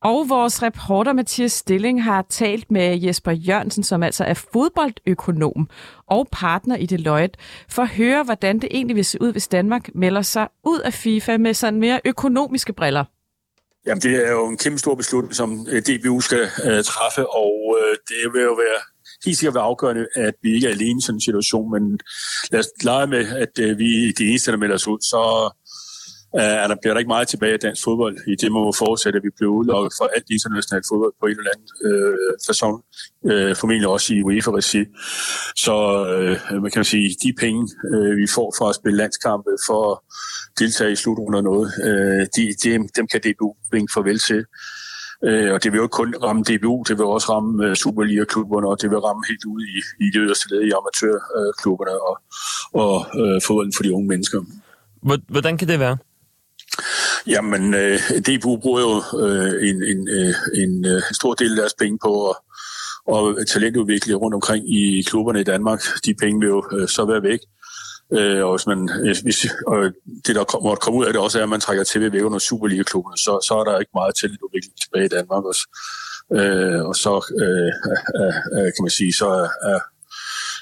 Og 0.02 0.28
vores 0.28 0.62
reporter 0.62 1.12
Mathias 1.12 1.52
Stilling 1.52 2.04
har 2.04 2.26
talt 2.28 2.70
med 2.70 2.98
Jesper 2.98 3.32
Jørgensen, 3.32 3.84
som 3.84 4.02
altså 4.02 4.24
er 4.24 4.34
fodboldøkonom 4.34 5.68
og 6.06 6.28
partner 6.32 6.76
i 6.76 6.86
Deloitte, 6.86 7.38
for 7.68 7.82
at 7.82 7.88
høre, 7.88 8.22
hvordan 8.22 8.58
det 8.58 8.68
egentlig 8.70 8.96
vil 8.96 9.04
se 9.04 9.22
ud, 9.22 9.32
hvis 9.32 9.48
Danmark 9.48 9.94
melder 9.94 10.22
sig 10.22 10.48
ud 10.64 10.80
af 10.80 10.92
FIFA 10.92 11.36
med 11.36 11.54
sådan 11.54 11.80
mere 11.80 12.00
økonomiske 12.04 12.72
briller. 12.72 13.04
Jamen, 13.86 14.02
det 14.02 14.26
er 14.26 14.30
jo 14.30 14.48
en 14.48 14.56
kæmpe 14.56 14.78
stor 14.78 14.94
beslutning, 14.94 15.34
som 15.34 15.66
øh, 15.70 15.82
DBU 15.82 16.20
skal 16.20 16.42
uh, 16.42 16.84
træffe, 16.84 17.30
og 17.30 17.52
uh, 17.80 17.96
det 18.08 18.32
vil 18.32 18.42
jo 18.42 18.52
være 18.52 18.80
helt 19.24 19.38
sikkert 19.38 19.54
være 19.54 19.64
afgørende, 19.64 20.06
at 20.14 20.34
vi 20.42 20.54
ikke 20.54 20.66
er 20.66 20.70
alene 20.70 20.98
i 20.98 21.02
sådan 21.02 21.16
en 21.16 21.20
situation, 21.20 21.70
men 21.70 22.00
lad 22.52 22.60
os 22.60 22.68
lege 22.82 23.06
med, 23.06 23.26
at 23.28 23.70
uh, 23.70 23.78
vi 23.78 24.08
er 24.08 24.12
de 24.18 24.28
eneste, 24.28 24.50
der 24.50 24.56
melder 24.56 24.74
os 24.74 24.88
ud, 24.88 25.00
så 25.00 25.20
Øh, 26.36 26.42
er 26.62 26.66
der 26.68 26.76
bliver 26.80 26.94
der 26.94 26.98
ikke 26.98 27.14
meget 27.16 27.28
tilbage 27.28 27.52
af 27.52 27.60
dansk 27.60 27.84
fodbold. 27.84 28.16
I 28.26 28.34
det 28.42 28.52
må 28.52 28.72
fortsætte, 28.72 29.16
at 29.16 29.24
vi 29.24 29.30
bliver 29.36 29.52
udelukket 29.52 29.92
fra 29.98 30.08
alt 30.16 30.28
internationalt 30.30 30.86
fodbold 30.90 31.14
på 31.20 31.26
en 31.26 31.38
eller 31.38 31.52
anden 31.54 31.68
øh, 31.88 32.32
façon. 32.46 32.74
Øh, 33.30 33.56
formentlig 33.56 33.88
også 33.88 34.14
i 34.14 34.22
UEFA-regi. 34.22 34.82
Så 35.64 35.76
øh, 36.12 36.62
man 36.62 36.70
kan 36.70 36.84
sige, 36.84 37.08
de 37.24 37.32
penge, 37.42 37.62
øh, 37.92 38.16
vi 38.16 38.26
får 38.36 38.48
for 38.58 38.66
at 38.68 38.74
spille 38.74 38.98
landskampe, 39.02 39.50
for 39.66 39.80
at 39.92 39.98
deltage 40.58 40.92
i 40.92 40.96
slutrunden 41.02 41.34
og 41.34 41.44
noget, 41.50 41.66
øh, 41.88 42.22
de, 42.36 42.42
de, 42.62 42.68
dem 42.96 43.06
kan 43.12 43.20
DBU 43.24 43.48
vinke 43.72 43.92
farvel 43.94 44.18
til. 44.18 44.44
Øh, 45.24 45.52
og 45.54 45.62
det 45.62 45.72
vil 45.72 45.78
jo 45.78 45.84
ikke 45.84 45.98
kun 46.00 46.14
ramme 46.22 46.42
DBU, 46.42 46.84
det 46.88 46.98
vil 46.98 47.06
også 47.06 47.32
ramme 47.32 47.66
øh, 47.66 47.74
Superliga-klubberne, 47.76 48.68
og 48.68 48.76
det 48.82 48.90
vil 48.90 48.98
ramme 48.98 49.22
helt 49.28 49.44
ud 49.44 49.60
i, 49.62 50.04
i 50.04 50.06
det 50.14 50.20
øverste 50.24 50.46
led 50.50 50.60
i 50.68 50.70
amatørklubberne 50.78 51.96
øh, 52.00 52.08
og, 52.08 52.14
og 52.82 52.96
øh, 53.20 53.40
fodbolden 53.46 53.72
for 53.76 53.82
de 53.82 53.92
unge 53.92 54.08
mennesker. 54.08 54.40
Hvordan 55.28 55.58
kan 55.58 55.68
det 55.68 55.78
være? 55.78 55.96
Jamen, 57.26 57.74
øh, 57.74 57.98
DBU 58.26 58.56
bruger 58.56 58.80
jo 58.80 59.18
øh, 59.26 59.68
en, 59.68 59.82
en, 59.82 60.08
øh, 60.08 60.34
en 60.54 60.84
øh, 60.84 61.02
stor 61.12 61.34
del 61.34 61.50
af 61.50 61.56
deres 61.56 61.74
penge 61.74 61.98
på 61.98 62.30
at 62.30 62.36
og 63.08 63.46
talentudvikle 63.48 64.14
rundt 64.14 64.34
omkring 64.34 64.74
i 64.78 65.02
klubberne 65.02 65.40
i 65.40 65.44
Danmark. 65.44 65.80
De 66.04 66.14
penge 66.14 66.40
vil 66.40 66.48
jo 66.48 66.64
øh, 66.72 66.88
så 66.88 67.04
være 67.04 67.22
væk. 67.22 67.38
Øh, 68.12 68.44
og 68.44 68.56
hvis 68.56 68.66
man, 68.66 68.90
øh, 69.06 69.16
hvis, 69.22 69.46
og 69.66 69.76
det, 70.26 70.34
der 70.36 70.62
måtte 70.62 70.80
komme 70.80 70.98
ud 71.00 71.06
af 71.06 71.12
det 71.12 71.22
også, 71.22 71.38
er, 71.38 71.42
at 71.42 71.48
man 71.48 71.60
trækker 71.60 71.84
TV 71.84 72.12
væk 72.12 72.24
under 72.24 72.38
Superliga-klubberne, 72.38 73.18
så, 73.18 73.32
så 73.48 73.54
er 73.60 73.64
der 73.64 73.78
ikke 73.78 73.98
meget 74.00 74.14
talentudvikling 74.14 74.74
tilbage 74.82 75.04
i 75.04 75.14
Danmark 75.16 75.44
også. 75.44 75.64
Øh, 76.38 76.80
og 76.88 76.94
så 77.04 77.14
øh, 77.42 77.72
øh, 78.20 78.34
øh, 78.56 78.68
kan 78.74 78.82
man 78.86 78.94
sige, 78.98 79.12
så 79.20 79.26
er, 79.42 79.48
er, 79.70 79.80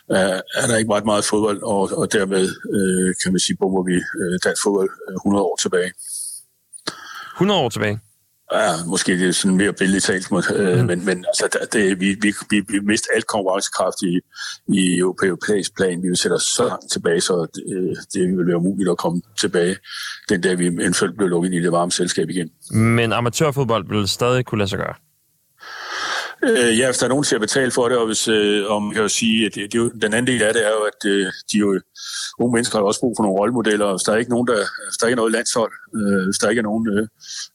er 0.09 0.67
der 0.69 0.77
ikke 0.77 0.95
ret 0.95 1.05
meget 1.05 1.25
fodbold, 1.25 1.63
og, 1.63 1.91
og 2.01 2.13
dermed 2.13 2.45
øh, 2.77 3.15
kan 3.23 3.33
man 3.33 3.41
sige, 3.41 3.57
bomber 3.57 3.83
vi 3.83 3.95
øh, 3.95 4.39
dansk 4.45 4.63
fodbold 4.63 4.91
100 5.17 5.45
år 5.45 5.57
tilbage. 5.63 5.93
100 7.37 7.61
år 7.61 7.69
tilbage? 7.69 8.01
Ja, 8.53 8.85
måske 8.87 9.19
det 9.19 9.29
er 9.29 9.33
sådan 9.33 9.57
mere 9.57 9.73
billigt 9.73 10.05
talt, 10.05 10.29
øh, 10.33 10.79
mm. 10.79 10.87
men, 10.87 11.05
men 11.05 11.25
altså, 11.29 11.67
det, 11.73 12.01
vi, 12.01 12.17
vi, 12.21 12.35
vi, 12.51 12.63
vi 12.69 12.81
mister 12.81 13.09
alt 13.15 13.27
konkurrencekraft 13.27 14.03
i, 14.03 14.21
i 14.69 14.99
europæisk 14.99 15.77
plan. 15.77 16.03
Vi 16.03 16.09
vil 16.09 16.17
sætte 16.17 16.35
os 16.35 16.43
så 16.43 16.65
langt 16.65 16.93
tilbage, 16.93 17.21
så 17.21 17.47
det, 17.55 17.65
øh, 17.77 17.97
det 18.13 18.37
vil 18.37 18.47
være 18.47 18.57
umuligt 18.57 18.91
at 18.91 18.99
komme 18.99 19.23
tilbage 19.41 19.77
den 20.29 20.41
dag, 20.41 20.59
vi 20.59 20.67
eventuelt 20.67 21.17
bliver 21.17 21.29
lukket 21.29 21.49
ind 21.49 21.55
i 21.55 21.63
det 21.63 21.73
varme 21.73 21.93
selskab 21.93 22.29
igen. 22.31 22.51
Men 22.71 23.13
amatørfodbold 23.13 23.89
vil 23.89 24.09
stadig 24.09 24.45
kunne 24.45 24.59
lade 24.59 24.71
sig 24.71 24.79
gøre? 24.79 24.95
Øh, 26.45 26.79
ja, 26.79 26.87
hvis 26.87 26.99
der 26.99 27.05
er 27.05 27.09
nogen 27.09 27.25
til 27.25 27.35
at 27.35 27.41
betale 27.41 27.71
for 27.71 27.89
det, 27.89 27.99
og 27.99 28.07
hvis, 28.07 28.29
øh, 28.29 28.71
om 28.71 28.93
jeg 28.93 29.01
kan 29.01 29.09
sige, 29.09 29.47
at 29.47 29.55
det, 29.55 29.73
det, 29.73 29.93
den 30.03 30.15
anden 30.15 30.27
del 30.27 30.43
af 30.43 30.53
det 30.55 30.67
er 30.67 30.71
jo, 30.71 30.83
at 30.93 31.11
øh, 31.11 31.27
de 31.53 31.59
jo, 31.59 31.81
unge 32.39 32.53
mennesker 32.55 32.79
har 32.79 32.85
også 32.85 33.01
brug 33.01 33.15
for 33.19 33.23
nogle 33.23 33.39
rollemodeller, 33.39 33.87
og 33.87 33.93
hvis 33.93 34.03
der 34.03 34.13
er 34.13 34.17
ikke 34.17 34.31
nogen, 34.31 34.47
der, 34.47 34.61
hvis 34.89 34.97
der 35.01 35.07
ikke 35.07 35.15
er 35.15 35.23
noget 35.23 35.33
landshold, 35.33 35.73
øh, 35.97 36.25
hvis 36.27 36.39
der 36.39 36.49
ikke 36.49 36.61
er 36.61 36.71
nogen 36.71 36.89
øh, 36.89 37.09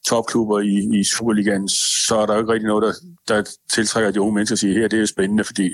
topklubber 0.08 0.60
i, 0.60 1.00
i 1.00 1.04
Superligaen, 1.04 1.70
så 2.08 2.16
er 2.22 2.26
der 2.26 2.34
jo 2.34 2.40
ikke 2.40 2.54
rigtig 2.54 2.68
noget, 2.68 2.84
der, 2.84 2.94
der 3.32 3.52
tiltrækker 3.74 4.12
de 4.12 4.22
unge 4.22 4.36
mennesker 4.36 4.56
og 4.56 4.60
siger, 4.60 4.80
her 4.80 4.88
det 4.88 5.02
er 5.02 5.06
spændende, 5.06 5.44
fordi 5.44 5.70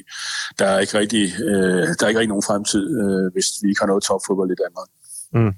der 0.60 0.66
er 0.66 0.80
ikke 0.80 1.00
rigtig, 1.00 1.26
øh, 1.50 1.84
der 1.98 2.04
er 2.04 2.08
ikke 2.08 2.20
rigtig 2.20 2.36
nogen 2.36 2.50
fremtid, 2.50 2.86
øh, 3.02 3.34
hvis 3.34 3.48
vi 3.62 3.70
ikke 3.70 3.82
har 3.82 3.88
noget 3.88 4.04
topfodbold 4.04 4.52
i 4.52 4.62
Danmark. 4.64 4.90
Mm. 5.34 5.54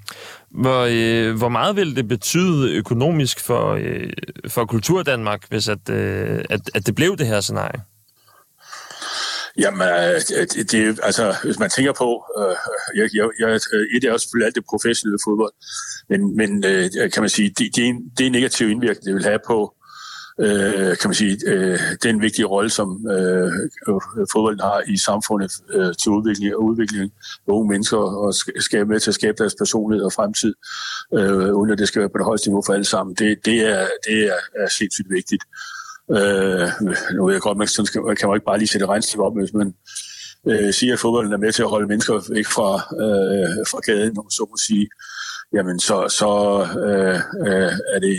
Hvor, 0.50 0.86
øh, 0.90 1.38
hvor 1.38 1.48
meget 1.48 1.76
vil 1.76 1.96
det 1.96 2.08
betyde 2.08 2.72
økonomisk 2.72 3.40
for, 3.40 3.72
øh, 3.72 4.12
for 4.48 4.64
Kultur 4.64 5.02
Danmark, 5.02 5.48
hvis 5.48 5.68
at, 5.68 5.90
øh, 5.90 6.44
at, 6.50 6.60
at 6.74 6.86
det 6.86 6.94
blev 6.94 7.16
det 7.16 7.26
her 7.26 7.40
scenarie? 7.40 7.82
Jamen, 9.58 9.88
øh, 9.88 10.20
det, 10.54 10.72
det, 10.72 11.00
altså, 11.02 11.36
hvis 11.44 11.58
man 11.58 11.70
tænker 11.70 11.92
på, 11.92 12.24
øh, 12.38 12.56
jeg, 12.96 13.08
jeg, 13.14 13.30
jeg, 13.40 13.60
et 13.96 14.04
er 14.04 14.12
også 14.12 14.24
selvfølgelig 14.24 14.46
alt 14.46 14.54
det 14.54 14.64
professionelle 14.70 15.18
fodbold, 15.26 15.52
men, 16.08 16.36
men 16.36 16.64
øh, 16.64 17.10
kan 17.12 17.22
man 17.22 17.28
sige, 17.28 17.48
det, 17.48 17.76
det, 17.76 17.84
det 18.18 18.24
er 18.24 18.26
en 18.26 18.32
negativ 18.32 18.68
indvirkning, 18.68 19.04
det 19.04 19.14
vil 19.14 19.24
have 19.24 19.38
på, 19.46 19.74
øh, 20.40 20.96
kan 20.98 21.08
man 21.10 21.14
sige, 21.14 21.38
øh, 21.46 21.78
den 22.02 22.20
vigtige 22.20 22.46
rolle, 22.46 22.70
som 22.70 23.06
øh, 23.10 23.52
fodbolden 24.32 24.60
har 24.60 24.82
i 24.86 24.96
samfundet 24.96 25.52
øh, 25.70 25.94
til 26.02 26.10
udvikling 26.10 26.54
og 26.54 26.64
udvikling 26.64 27.12
af 27.48 27.52
unge 27.52 27.68
mennesker 27.68 27.96
og 27.96 28.34
skal 28.60 28.86
med 28.86 29.00
til 29.00 29.10
at 29.10 29.14
skabe 29.14 29.36
deres 29.38 29.54
personlighed 29.58 30.04
og 30.04 30.12
fremtid, 30.12 30.54
øh, 31.14 31.54
uden 31.54 31.70
at 31.70 31.78
det 31.78 31.88
skal 31.88 32.00
være 32.00 32.10
på 32.10 32.18
det 32.18 32.26
højeste 32.26 32.48
niveau 32.48 32.62
for 32.66 32.72
alle 32.72 32.84
sammen. 32.84 33.14
Det, 33.14 33.44
det, 33.44 33.58
er, 33.60 33.86
det 34.06 34.18
er, 34.26 34.62
er 34.62 34.68
sindssygt 34.78 35.10
vigtigt. 35.10 35.44
Øh, 36.16 36.68
nu 37.14 37.26
ved 37.26 37.34
jeg 37.34 37.42
godt, 37.42 37.58
man 37.58 37.68
kan, 37.92 38.16
kan 38.16 38.28
man 38.28 38.36
ikke 38.36 38.50
bare 38.50 38.58
lige 38.58 38.68
sætte 38.68 38.86
regnskab 38.86 39.20
op, 39.20 39.36
hvis 39.38 39.54
man 39.54 39.74
øh, 40.48 40.72
siger, 40.72 40.92
at 40.92 40.98
fodbolden 40.98 41.32
er 41.32 41.44
med 41.44 41.52
til 41.52 41.62
at 41.62 41.68
holde 41.68 41.86
mennesker 41.86 42.34
væk 42.34 42.46
fra, 42.46 42.70
øh, 43.04 43.66
fra 43.70 43.80
gaden, 43.86 44.18
om 44.18 44.30
så 44.30 44.46
må 44.50 44.56
sige, 44.68 44.88
jamen 45.54 45.80
så, 45.80 45.96
så 46.08 46.30
øh, 46.86 47.18
øh, 47.46 47.72
er 47.94 47.98
det 48.06 48.16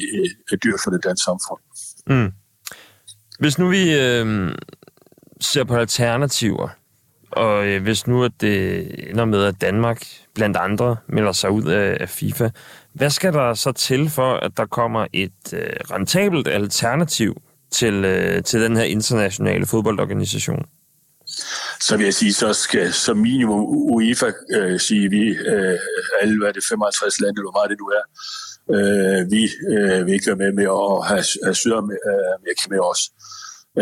øh, 0.51 0.58
dyrt 0.63 0.80
for 0.84 0.92
det 0.92 1.04
danske 1.04 1.24
samfund. 1.24 1.62
Mm. 2.08 2.31
Hvis 3.39 3.58
nu 3.58 3.70
vi 3.70 4.00
øh, 4.00 4.51
ser 5.39 5.63
på 5.63 5.75
alternativer, 5.75 6.70
og 7.31 7.67
øh, 7.67 7.81
hvis 7.84 8.08
nu 8.08 8.24
at 8.24 8.31
det 8.41 9.10
ender 9.10 9.25
med, 9.25 9.43
at 9.43 9.62
Danmark 9.62 10.03
blandt 10.34 10.58
andre 10.58 10.98
melder 11.08 11.31
sig 11.31 11.51
ud 11.51 11.63
af, 11.63 11.98
af 12.00 12.10
FIFA, 12.10 12.50
hvad 12.93 13.10
skal 13.10 13.34
der 13.34 13.53
så 13.53 13.72
til 13.72 14.10
for, 14.10 14.34
at 14.34 14.58
der 14.58 14.65
kommer 14.65 15.08
et 15.13 15.53
øh, 15.53 15.74
rentabelt 15.91 16.48
alternativ 16.48 17.41
til, 17.72 17.93
øh, 18.05 18.43
til 18.43 18.62
den 18.62 18.75
her 18.75 18.84
internationale 18.84 19.65
fodboldorganisation? 19.65 20.65
Så 21.79 21.98
vil 21.98 22.03
jeg 22.03 22.13
sige, 22.13 22.34
så 22.34 22.53
skal 22.53 22.93
som 22.93 23.17
minimum 23.17 23.65
UEFA 23.65 24.31
øh, 24.55 24.79
sige, 24.79 25.10
vi 25.10 25.27
øh, 25.27 25.79
alle, 26.22 26.38
hvad 26.38 26.48
er 26.48 26.51
det, 26.51 26.63
55 26.70 27.20
lande, 27.22 27.39
eller 27.39 27.51
hvor 27.51 27.60
meget 27.60 27.70
det 27.70 27.77
nu 27.79 27.86
er, 27.86 28.03
øh, 28.75 29.32
vi 29.32 29.44
øh, 29.74 30.06
vil 30.06 30.13
ikke 30.13 30.28
være 30.28 30.36
med 30.36 30.51
med 30.51 30.63
at 30.63 31.08
have, 31.10 31.24
have 31.44 31.56
Sydamerika 31.56 32.66
med 32.70 32.80
os. 32.92 33.01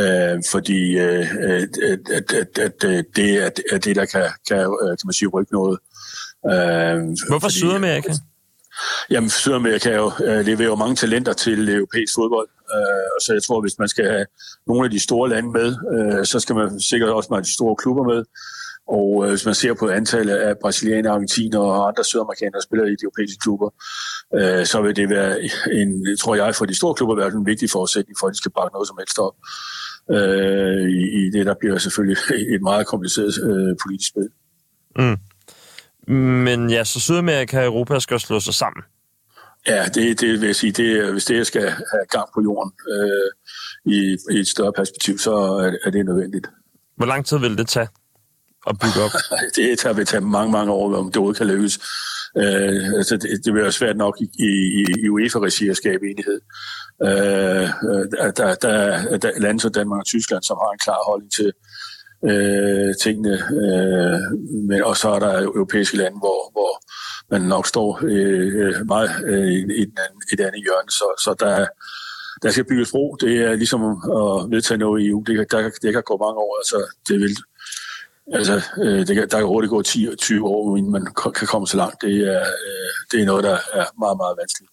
Øh, 0.01 0.43
fordi 0.51 0.97
øh, 0.97 1.25
at, 1.39 1.77
at, 1.91 2.31
at, 2.33 2.59
at, 2.59 3.05
det 3.15 3.29
er, 3.43 3.49
er 3.71 3.77
det, 3.77 3.95
der 3.95 4.05
kan, 4.05 4.25
kan, 4.47 4.57
kan 4.99 5.05
man 5.05 5.13
sige, 5.13 5.29
rykke 5.29 5.53
noget. 5.53 5.79
Øh, 6.51 6.97
Hvorfor 7.29 7.39
fordi, 7.39 7.53
Sydamerika? 7.53 8.13
Jamen, 9.09 9.29
Sydamerika 9.29 9.95
jo, 9.95 10.11
øh, 10.23 10.45
leverer 10.45 10.69
jo 10.69 10.75
mange 10.75 10.95
talenter 10.95 11.33
til 11.33 11.69
europæisk 11.69 12.13
fodbold. 12.15 12.49
Øh, 12.75 13.15
så 13.23 13.33
jeg 13.33 13.43
tror, 13.43 13.61
hvis 13.61 13.79
man 13.79 13.87
skal 13.87 14.05
have 14.05 14.25
nogle 14.67 14.85
af 14.85 14.91
de 14.91 14.99
store 14.99 15.29
lande 15.29 15.49
med, 15.51 15.69
øh, 15.95 16.25
så 16.25 16.39
skal 16.39 16.55
man 16.55 16.79
sikkert 16.79 17.09
også 17.09 17.29
have 17.33 17.41
de 17.41 17.53
store 17.53 17.75
klubber 17.75 18.03
med. 18.03 18.23
Og 18.89 19.23
øh, 19.23 19.29
hvis 19.29 19.45
man 19.45 19.55
ser 19.55 19.73
på 19.73 19.89
antallet 19.89 20.35
af 20.35 20.57
brasilianere, 20.61 21.13
argentiner 21.13 21.59
og 21.59 21.87
andre 21.87 22.03
sydamerikanere, 22.03 22.59
der 22.59 22.61
spiller 22.67 22.85
i 22.85 22.91
de 22.91 23.03
europæiske 23.03 23.39
klubber, 23.43 23.69
øh, 24.37 24.65
så 24.65 24.81
vil 24.81 24.95
det 24.95 25.09
være 25.09 25.41
en, 25.71 26.17
tror 26.17 26.35
jeg, 26.35 26.55
for 26.55 26.65
de 26.65 26.75
store 26.75 26.93
klubber 26.93 27.15
være 27.15 27.27
en 27.27 27.45
vigtig 27.45 27.69
forudsætning 27.69 28.17
for, 28.19 28.27
at 28.27 28.33
de 28.33 28.37
skal 28.37 28.51
bakke 28.51 28.73
noget 28.73 28.87
som 28.87 28.97
helst 29.01 29.19
op. 29.19 29.35
Øh, 30.15 30.89
i, 30.99 31.03
I 31.19 31.29
det, 31.35 31.45
der 31.45 31.55
bliver 31.59 31.77
selvfølgelig 31.77 32.17
et 32.55 32.61
meget 32.61 32.87
kompliceret 32.87 33.33
øh, 33.49 33.75
politisk 33.83 34.09
spil. 34.09 34.29
Mm. 34.99 35.17
Men 36.15 36.69
ja, 36.69 36.83
så 36.83 36.99
Sydamerika 36.99 37.59
og 37.59 37.65
Europa 37.65 37.99
skal 37.99 38.19
slå 38.19 38.39
sig 38.39 38.53
sammen. 38.53 38.83
Ja, 39.67 39.85
det, 39.85 40.21
det 40.21 40.29
vil 40.29 40.45
jeg 40.45 40.55
sige, 40.55 40.71
det, 40.71 41.11
hvis 41.11 41.25
det 41.25 41.47
skal 41.47 41.61
have 41.69 42.05
gang 42.09 42.29
på 42.35 42.41
jorden 42.41 42.71
øh, 42.91 43.29
i, 43.93 44.17
i 44.31 44.39
et 44.39 44.47
større 44.47 44.73
perspektiv, 44.73 45.17
så 45.17 45.33
er, 45.35 45.71
er 45.85 45.89
det 45.91 46.05
nødvendigt. 46.05 46.47
Hvor 46.95 47.05
lang 47.05 47.25
tid 47.25 47.39
vil 47.39 47.57
det 47.57 47.67
tage 47.67 47.87
at 48.69 48.75
bygge 48.81 48.99
op? 49.05 49.11
det 49.55 49.79
tager, 49.79 49.93
vil 49.93 50.05
tage 50.05 50.21
mange, 50.21 50.51
mange 50.51 50.71
år, 50.71 50.95
om 50.95 51.05
det 51.05 51.17
overhovedet 51.17 51.37
kan 51.37 51.47
lykkes. 51.47 51.79
Øh, 52.37 52.93
altså 52.99 53.17
det, 53.17 53.29
det 53.45 53.53
vil 53.53 53.63
være 53.63 53.71
svært 53.71 53.97
nok 53.97 54.15
i, 54.21 54.27
i, 54.39 54.49
i 55.05 55.09
UEFA-regi 55.09 55.69
at 55.69 55.77
skabe 55.77 56.03
enighed. 56.11 56.39
Øh, 57.03 57.63
øh, 57.89 58.05
der, 58.11 58.31
der, 58.31 58.55
der 58.55 59.29
er 59.29 59.39
lande 59.39 59.59
som 59.59 59.71
Danmark 59.71 59.99
og 59.99 60.05
Tyskland, 60.05 60.43
som 60.43 60.57
har 60.63 60.71
en 60.71 60.83
klar 60.85 60.99
holdning 61.09 61.31
til 61.33 61.51
øh, 62.29 62.93
tingene, 63.03 63.35
øh, 63.61 64.19
men, 64.67 64.83
og 64.83 64.97
så 64.97 65.09
er 65.09 65.19
der 65.19 65.41
europæiske 65.41 65.97
lande, 65.97 66.17
hvor, 66.19 66.39
hvor 66.55 66.71
man 67.31 67.41
nok 67.41 67.67
står 67.67 67.99
øh, 68.03 68.87
meget 68.87 69.09
øh, 69.25 69.51
i, 69.51 69.59
i, 69.81 69.85
den 69.89 69.97
anden, 70.05 70.21
i 70.31 70.41
andet 70.41 70.61
hjørne. 70.65 70.91
Så, 70.99 71.05
så 71.23 71.35
der, 71.39 71.65
der 72.43 72.49
skal 72.51 72.65
bygges 72.69 72.91
bro. 72.91 73.15
Det 73.21 73.33
er 73.47 73.53
ligesom 73.55 73.81
at 74.21 74.51
vedtage 74.51 74.77
noget 74.77 75.01
i 75.01 75.07
EU. 75.07 75.23
Det, 75.27 75.51
der, 75.51 75.69
det 75.81 75.93
kan 75.93 76.03
gå 76.05 76.17
mange 76.25 76.39
år. 76.45 76.53
Altså, 76.61 76.77
det 77.07 77.19
vil, 77.19 77.35
altså, 78.33 78.61
øh, 78.77 79.07
det 79.07 79.15
kan, 79.15 79.29
der 79.29 79.37
kan 79.37 79.47
hurtigt 79.47 79.69
gå 79.69 79.81
10-20 79.81 80.43
år, 80.43 80.77
inden 80.77 80.91
man 80.91 81.05
kan 81.35 81.47
komme 81.47 81.67
så 81.67 81.77
langt. 81.77 82.01
Det 82.01 82.27
er, 82.35 82.39
øh, 82.39 82.89
det 83.11 83.21
er 83.21 83.25
noget, 83.25 83.43
der 83.43 83.57
er 83.73 83.85
meget, 83.99 84.17
meget 84.17 84.37
vanskeligt. 84.37 84.71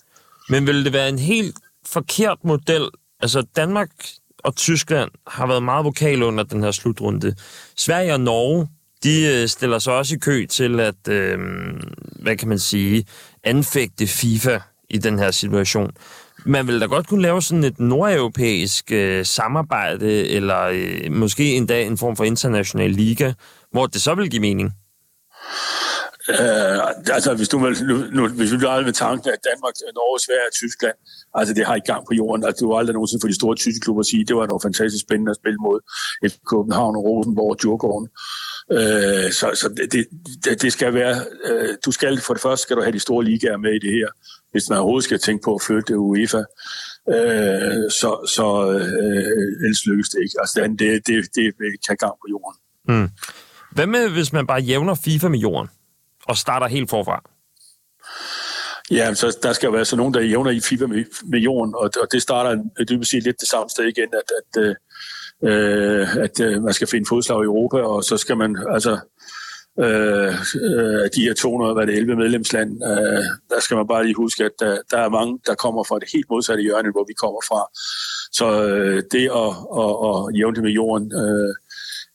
Men 0.48 0.66
vil 0.66 0.84
det 0.84 0.92
være 0.92 1.08
en 1.08 1.18
helt 1.18 1.56
forkert 1.86 2.38
model? 2.44 2.88
Altså, 3.20 3.46
Danmark 3.56 3.90
og 4.38 4.56
Tyskland 4.56 5.10
har 5.26 5.46
været 5.46 5.62
meget 5.62 5.84
vokale 5.84 6.26
under 6.26 6.44
den 6.44 6.62
her 6.62 6.70
slutrunde. 6.70 7.34
Sverige 7.76 8.12
og 8.12 8.20
Norge 8.20 8.68
de 9.02 9.26
øh, 9.26 9.48
stiller 9.48 9.78
sig 9.78 9.92
også 9.92 10.14
i 10.14 10.18
kø 10.18 10.46
til 10.46 10.80
at, 10.80 11.08
øh, 11.08 11.38
hvad 12.22 12.36
kan 12.36 12.48
man 12.48 12.58
sige, 12.58 13.04
anfægte 13.44 14.06
FIFA 14.06 14.58
i 14.90 14.98
den 14.98 15.18
her 15.18 15.30
situation. 15.30 15.90
Man 16.46 16.66
vil 16.66 16.80
da 16.80 16.86
godt 16.86 17.08
kunne 17.08 17.22
lave 17.22 17.42
sådan 17.42 17.64
et 17.64 17.80
nordeuropæisk 17.80 18.92
øh, 18.92 19.24
samarbejde, 19.24 20.28
eller 20.28 20.60
øh, 20.62 21.12
måske 21.12 21.56
endda 21.56 21.82
en 21.82 21.98
form 21.98 22.16
for 22.16 22.24
international 22.24 22.90
liga, 22.90 23.32
hvor 23.72 23.86
det 23.86 24.02
så 24.02 24.14
vil 24.14 24.30
give 24.30 24.40
mening. 24.40 24.72
Øh, 26.28 26.78
altså, 27.16 27.34
hvis 27.34 27.48
du, 27.48 27.58
vil, 27.58 27.72
nu, 27.90 27.96
nu, 28.12 28.28
hvis 28.28 28.50
du 28.50 28.56
aldrig 28.68 28.84
med 28.84 28.92
tanken, 28.92 29.30
at 29.32 29.38
Danmark, 29.50 29.74
Norge, 29.94 30.20
Sverige 30.26 30.48
og 30.50 30.54
Tyskland, 30.62 30.96
altså 31.34 31.54
det 31.54 31.66
har 31.66 31.76
i 31.76 31.86
gang 31.90 32.06
på 32.06 32.14
jorden, 32.14 32.44
altså 32.44 32.64
du 32.64 32.70
har 32.70 32.78
aldrig 32.78 32.94
nogensinde 32.94 33.22
for 33.22 33.28
de 33.28 33.40
store 33.40 33.56
tyske 33.56 33.80
klubber 33.84 34.00
at 34.00 34.06
sige, 34.06 34.24
det 34.24 34.36
var 34.36 34.46
noget 34.46 34.62
fantastisk 34.62 35.02
spændende 35.06 35.30
at 35.30 35.40
spille 35.42 35.58
mod 35.66 35.78
et 36.24 36.34
København, 36.50 36.96
Rosenborg 36.96 37.50
og 37.50 37.58
Djurgården. 37.62 38.08
Øh, 38.76 39.28
så 39.38 39.46
så 39.60 39.66
det, 39.92 40.06
det, 40.44 40.62
det 40.62 40.72
skal 40.72 40.94
være, 40.94 41.16
øh, 41.48 41.68
du 41.84 41.90
skal 41.92 42.20
for 42.20 42.34
det 42.34 42.42
første 42.42 42.62
skal 42.62 42.76
du 42.76 42.82
have 42.82 42.96
de 42.98 43.06
store 43.08 43.24
ligaer 43.24 43.56
med 43.56 43.72
i 43.78 43.82
det 43.86 43.92
her, 43.98 44.08
hvis 44.56 44.68
man 44.70 44.78
overhovedet 44.78 45.04
skal 45.04 45.18
tænke 45.18 45.44
på 45.44 45.54
at 45.54 45.62
flytte 45.62 45.98
UEFA. 45.98 46.42
Øh, 47.08 47.90
så 48.00 48.10
så 48.36 48.46
øh, 48.72 49.64
ellers 49.64 49.86
lykkes 49.86 50.08
det 50.08 50.18
ikke. 50.24 50.36
Altså 50.40 50.74
det, 50.78 51.06
det, 51.06 51.24
det, 51.34 51.44
kan 51.86 51.96
gang 51.96 52.14
på 52.22 52.26
jorden. 52.30 52.56
Mm. 52.88 53.08
Hvad 53.72 53.86
med, 53.86 54.08
hvis 54.08 54.32
man 54.32 54.46
bare 54.46 54.60
jævner 54.60 54.94
FIFA 55.04 55.28
med 55.28 55.38
jorden 55.38 55.68
og 56.24 56.36
starter 56.36 56.66
helt 56.66 56.90
forfra? 56.90 57.22
Ja, 58.90 59.14
så 59.14 59.38
der 59.42 59.52
skal 59.52 59.72
være 59.72 59.84
så 59.84 59.96
nogen, 59.96 60.14
der 60.14 60.20
jævner 60.20 60.50
i 60.50 60.60
FIFA 60.60 60.86
med, 60.86 61.04
med 61.24 61.38
jorden, 61.38 61.74
og, 61.74 61.90
og 62.02 62.12
det 62.12 62.22
starter 62.22 62.62
vil 62.98 63.06
sige 63.06 63.20
lidt 63.20 63.40
det 63.40 63.48
samme 63.48 63.70
sted 63.70 63.84
igen, 63.84 64.08
at, 64.12 64.28
at 64.38 64.62
øh, 64.62 64.74
øh, 65.44 66.16
at 66.16 66.40
øh, 66.40 66.62
man 66.62 66.74
skal 66.74 66.88
finde 66.88 67.06
fodslag 67.08 67.42
i 67.42 67.44
Europa, 67.44 67.76
og 67.76 68.04
så 68.04 68.16
skal 68.16 68.36
man 68.36 68.56
altså 68.70 68.98
øh, 69.84 70.34
øh, 70.68 71.04
de 71.14 71.22
her 71.26 71.34
200, 71.34 71.74
hvad 71.74 71.86
det 71.86 71.94
11 71.94 72.16
medlemsland, 72.16 72.70
øh, 72.90 73.24
der 73.50 73.60
skal 73.60 73.76
man 73.76 73.86
bare 73.86 74.04
lige 74.04 74.14
huske, 74.14 74.44
at 74.44 74.50
der, 74.60 74.78
der 74.90 74.98
er 74.98 75.08
mange, 75.08 75.38
der 75.46 75.54
kommer 75.54 75.84
fra 75.84 75.98
det 75.98 76.08
helt 76.12 76.26
modsatte 76.30 76.62
hjørne, 76.62 76.90
hvor 76.90 77.04
vi 77.08 77.12
kommer 77.12 77.40
fra. 77.48 77.60
Så 78.32 78.46
øh, 78.66 79.02
det 79.12 79.26
at, 79.42 79.52
at, 79.82 79.92
at 80.08 80.18
jævne 80.38 80.54
det 80.56 80.62
med 80.62 80.70
jorden, 80.70 81.06
øh, 81.22 81.52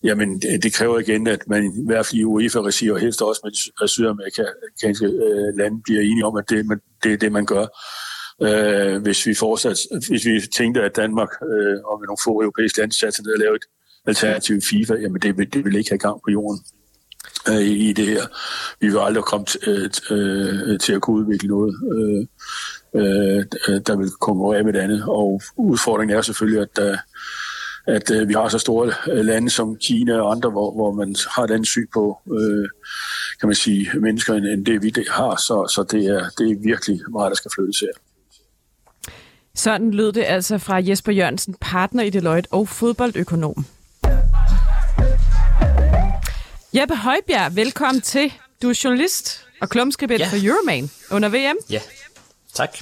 jamen 0.04 0.42
det, 0.42 0.64
det 0.64 0.74
kræver 0.74 1.00
igen, 1.00 1.28
at 1.28 1.42
man 1.48 1.64
i 1.66 1.86
hvert 1.88 2.06
fald 2.06 2.20
i 2.20 2.24
UEFA-regi 2.24 2.92
og 2.92 3.00
helst 3.00 3.22
også 3.22 3.42
med 3.44 3.88
sydamerikanske 3.88 5.06
øh, 5.06 5.58
lande 5.58 5.82
bliver 5.84 6.02
enige 6.02 6.26
om, 6.26 6.38
at 6.38 6.50
det, 6.50 6.66
man, 6.66 6.80
det 7.04 7.14
er 7.14 7.18
det, 7.18 7.32
man 7.32 7.46
gør. 7.46 7.66
Øh, 8.48 9.02
hvis 9.02 9.28
vi 9.28 9.34
fortsat, 9.34 9.78
hvis 10.10 10.26
vi 10.26 10.42
tænkte, 10.58 10.82
at 10.82 10.96
Danmark 10.96 11.30
øh, 11.52 11.78
og 11.90 12.00
med 12.00 12.08
nogle 12.08 12.24
få 12.26 12.34
europæiske 12.46 12.80
lande 12.80 13.00
satte 13.00 13.24
ned 13.24 13.34
og 13.34 13.40
lavede 13.40 13.56
et 13.56 13.68
alternativ 14.06 14.62
FIFA, 14.70 14.96
jamen 15.04 15.22
det, 15.22 15.54
det 15.54 15.66
vil 15.66 15.76
ikke 15.76 15.90
have 15.90 16.06
gang 16.08 16.20
på 16.26 16.32
jorden 16.32 16.60
øh, 17.50 17.62
i 17.62 17.94
det 17.94 18.06
her. 18.06 18.26
Vi 18.80 18.90
vil 18.90 19.00
aldrig 19.00 19.24
komme 19.24 19.46
øh, 19.68 19.90
øh, 20.12 20.80
til 20.80 20.94
at 20.94 21.02
kunne 21.02 21.22
udvikle 21.22 21.48
noget, 21.48 21.76
øh, 21.96 22.26
øh, 22.96 23.82
der 23.88 23.96
vil 23.98 24.10
konkurrere 24.10 24.64
med 24.64 24.74
det 24.74 24.80
andet. 24.80 25.04
Og 25.08 25.42
udfordringen 25.58 26.18
er 26.18 26.22
selvfølgelig, 26.22 26.62
at, 26.62 26.76
der 26.76 26.98
at 27.88 28.12
øh, 28.12 28.30
vi 28.30 28.34
har 28.34 28.48
så 28.50 28.60
store 28.60 28.94
øh, 29.12 29.26
lande 29.26 29.50
som 29.50 29.76
Kina 29.76 30.22
og 30.22 30.32
andre, 30.32 30.50
hvor, 30.50 30.76
hvor 30.76 30.92
man 30.92 31.16
har 31.36 31.44
et 31.44 31.52
andet 31.52 31.68
syn 31.68 31.88
på, 31.94 32.20
øh, 32.32 32.70
kan 33.40 33.48
man 33.50 33.56
sige, 33.56 34.00
mennesker, 34.00 34.34
end 34.34 34.66
det 34.66 34.84
vi 34.84 34.94
har. 35.10 35.36
Så, 35.36 35.72
så 35.76 35.84
det, 35.92 36.06
er, 36.06 36.30
det 36.38 36.52
er 36.52 36.56
virkelig 36.64 37.00
meget, 37.12 37.30
der 37.30 37.36
skal 37.36 37.52
flyttes 37.56 37.80
her. 37.80 37.94
Sådan 39.56 39.92
lød 39.92 40.12
det 40.12 40.24
altså 40.28 40.58
fra 40.58 40.76
Jesper 40.76 41.12
Jørgensen, 41.12 41.56
partner 41.62 42.04
i 42.04 42.10
Deloitte 42.10 42.48
og 42.52 42.68
fodboldøkonom. 42.68 43.66
Jeppe 46.76 46.96
Højbjerg, 46.96 47.56
velkommen 47.56 48.02
til. 48.02 48.34
Du 48.62 48.70
er 48.70 48.80
journalist 48.84 49.48
og 49.62 49.70
klumskribent 49.70 50.20
ja. 50.20 50.28
for 50.28 50.48
Euroman 50.48 50.92
under 51.12 51.30
VM. 51.30 51.58
Ja, 51.70 51.82
tak. 52.54 52.78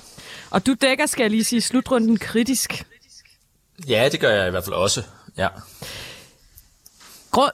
Og 0.49 0.65
du 0.65 0.73
dækker, 0.73 1.05
skal 1.05 1.23
jeg 1.23 1.31
lige 1.31 1.43
sige, 1.43 1.61
slutrunden 1.61 2.17
kritisk. 2.17 2.85
Ja, 3.87 4.09
det 4.11 4.19
gør 4.19 4.29
jeg 4.29 4.47
i 4.47 4.51
hvert 4.51 4.63
fald 4.63 4.75
også, 4.75 5.03
ja. 5.37 5.47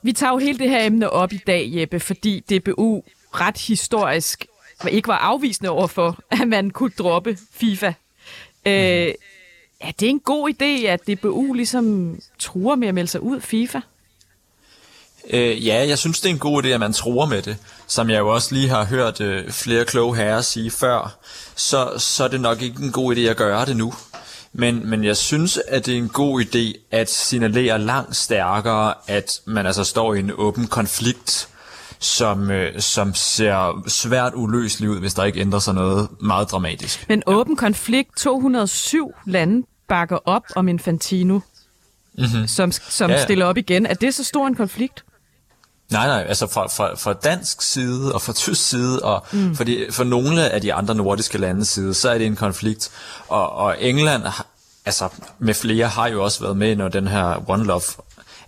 Vi 0.04 0.14
tager 0.14 0.32
jo 0.32 0.38
hele 0.38 0.60
det 0.60 0.70
her 0.70 0.86
emne 0.86 1.10
op 1.10 1.34
i 1.34 1.42
dag, 1.48 1.70
Jeppe, 1.74 2.00
fordi 2.00 2.40
DBU 2.40 3.04
ret 3.34 3.58
historisk 3.58 4.46
ikke 4.90 5.08
var 5.08 5.18
afvisende 5.18 5.70
over 5.70 5.88
for, 5.88 6.20
at 6.42 6.48
man 6.48 6.72
kunne 6.72 6.92
droppe 6.98 7.38
FIFA. 7.52 7.94
Mm. 8.66 8.72
Øh, 8.72 9.14
er 9.80 9.92
det 10.00 10.10
en 10.10 10.20
god 10.20 10.50
idé, 10.50 10.86
at 10.88 11.08
DBU 11.08 11.54
ligesom 11.54 12.16
truer 12.40 12.76
med 12.76 12.88
at 12.88 12.94
melde 12.94 13.10
sig 13.10 13.22
ud 13.22 13.42
FIFA? 13.42 13.80
Øh, 15.30 15.66
ja, 15.68 15.88
jeg 15.88 15.98
synes, 15.98 16.22
det 16.22 16.30
er 16.30 16.34
en 16.34 16.40
god 16.40 16.64
idé, 16.64 16.68
at 16.68 16.80
man 16.80 16.94
tror 16.94 17.26
med 17.26 17.42
det. 17.42 17.58
Som 17.88 18.10
jeg 18.10 18.20
jo 18.20 18.34
også 18.34 18.54
lige 18.56 18.70
har 18.70 18.86
hørt 18.86 19.22
øh, 19.22 19.52
flere 19.52 19.86
kloge 19.86 20.16
herrer 20.16 20.42
sige 20.42 20.72
før, 20.72 21.18
så, 21.56 21.90
så 21.98 22.24
er 22.24 22.28
det 22.28 22.42
nok 22.42 22.62
ikke 22.62 22.84
en 22.84 22.92
god 22.92 23.16
idé 23.16 23.20
at 23.20 23.38
gøre 23.38 23.66
det 23.66 23.78
nu. 23.78 23.94
Men, 24.54 24.90
men 24.90 25.04
jeg 25.04 25.18
synes, 25.18 25.60
at 25.68 25.86
det 25.86 25.94
er 25.94 25.98
en 25.98 26.10
god 26.10 26.42
idé 26.42 26.80
at 26.92 27.10
signalere 27.10 27.80
langt 27.80 28.16
stærkere, 28.16 28.94
at 29.08 29.42
man 29.46 29.66
altså 29.66 29.84
står 29.84 30.14
i 30.14 30.20
en 30.20 30.32
åben 30.38 30.68
konflikt, 30.68 31.50
som, 32.00 32.52
øh, 32.52 32.82
som 32.82 33.14
ser 33.14 33.84
svært 33.88 34.34
uløselig 34.36 34.90
ud, 34.90 35.00
hvis 35.00 35.14
der 35.14 35.24
ikke 35.24 35.40
ændrer 35.40 35.60
sig 35.60 35.74
noget 35.74 36.10
meget 36.22 36.52
dramatisk. 36.52 37.06
Men 37.10 37.24
åben 37.26 37.56
konflikt, 37.56 38.18
207 38.18 39.14
lande 39.26 39.68
bakker 39.88 40.18
op 40.26 40.44
om 40.56 40.68
Infantino, 40.68 41.40
mm-hmm. 42.18 42.48
som, 42.48 42.72
som 42.72 43.10
ja, 43.10 43.16
ja. 43.16 43.24
stiller 43.24 43.46
op 43.46 43.58
igen. 43.58 43.86
Er 43.86 43.94
det 43.94 44.16
så 44.16 44.24
stor 44.24 44.48
en 44.48 44.56
konflikt? 44.56 45.05
Nej, 45.92 46.08
nej, 46.08 46.26
altså 46.28 46.48
fra, 46.48 46.68
fra, 46.68 46.96
fra 46.96 47.14
dansk 47.14 47.62
side 47.62 48.14
og 48.14 48.22
fra 48.22 48.34
tysk 48.34 48.70
side, 48.70 49.02
og 49.02 49.26
mm. 49.32 49.56
fordi, 49.56 49.92
for 49.92 50.04
nogle 50.04 50.50
af 50.50 50.62
de 50.62 50.74
andre 50.74 50.96
nordiske 50.96 51.38
landes 51.38 51.68
side, 51.68 51.94
så 51.94 52.10
er 52.10 52.18
det 52.18 52.28
en 52.28 52.36
konflikt. 52.36 52.92
Og, 53.28 53.52
og 53.52 53.84
England, 53.84 54.24
altså 54.86 55.10
med 55.40 55.54
flere, 55.54 55.88
har 55.88 56.08
jo 56.08 56.24
også 56.24 56.42
været 56.42 56.58
med, 56.58 56.76
når 56.76 56.88
den 56.88 57.08
her 57.08 57.50
One 57.50 57.64
Love 57.64 57.82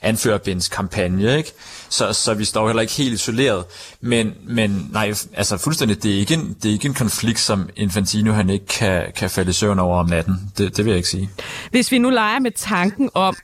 anførerbinds 0.02 0.68
kampagne, 0.68 1.38
ikke? 1.38 1.52
Så, 1.90 2.14
så 2.14 2.34
vi 2.34 2.46
står 2.46 2.68
heller 2.68 2.82
ikke 2.82 2.94
helt 2.94 3.14
isoleret. 3.14 3.66
Men, 4.02 4.34
men 4.44 4.90
nej, 4.92 5.14
altså 5.34 5.58
fuldstændig, 5.58 6.04
det 6.04 6.16
er, 6.16 6.20
ikke 6.20 6.34
en, 6.34 6.58
det 6.64 6.70
er 6.70 6.74
ikke 6.74 6.88
en 6.88 6.94
konflikt, 6.94 7.40
som 7.40 7.70
Infantino 7.76 8.32
han 8.32 8.50
ikke 8.50 8.66
kan, 8.66 9.12
kan 9.16 9.30
falde 9.30 9.50
i 9.50 9.54
søvn 9.54 9.80
over 9.80 10.00
om 10.00 10.06
natten. 10.06 10.52
Det, 10.58 10.78
det 10.78 10.86
vil 10.86 10.92
jeg 10.92 10.98
ikke 10.98 11.10
sige. 11.10 11.30
Hvis 11.72 11.92
vi 11.92 11.98
nu 11.98 12.10
leger 12.10 12.40
med 12.40 12.52
tanken 12.52 13.10
om 13.14 13.36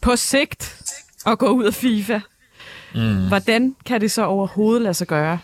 på 0.00 0.16
sigt 0.16 0.74
at 1.26 1.38
gå 1.38 1.48
ud 1.48 1.64
af 1.64 1.74
FIFA, 1.74 2.20
Mm. 2.94 3.28
Hvordan 3.28 3.76
kan 3.86 4.00
det 4.00 4.10
så 4.10 4.24
overhovedet 4.24 4.82
lade 4.82 4.94
sig 4.94 5.06
gøre? 5.06 5.38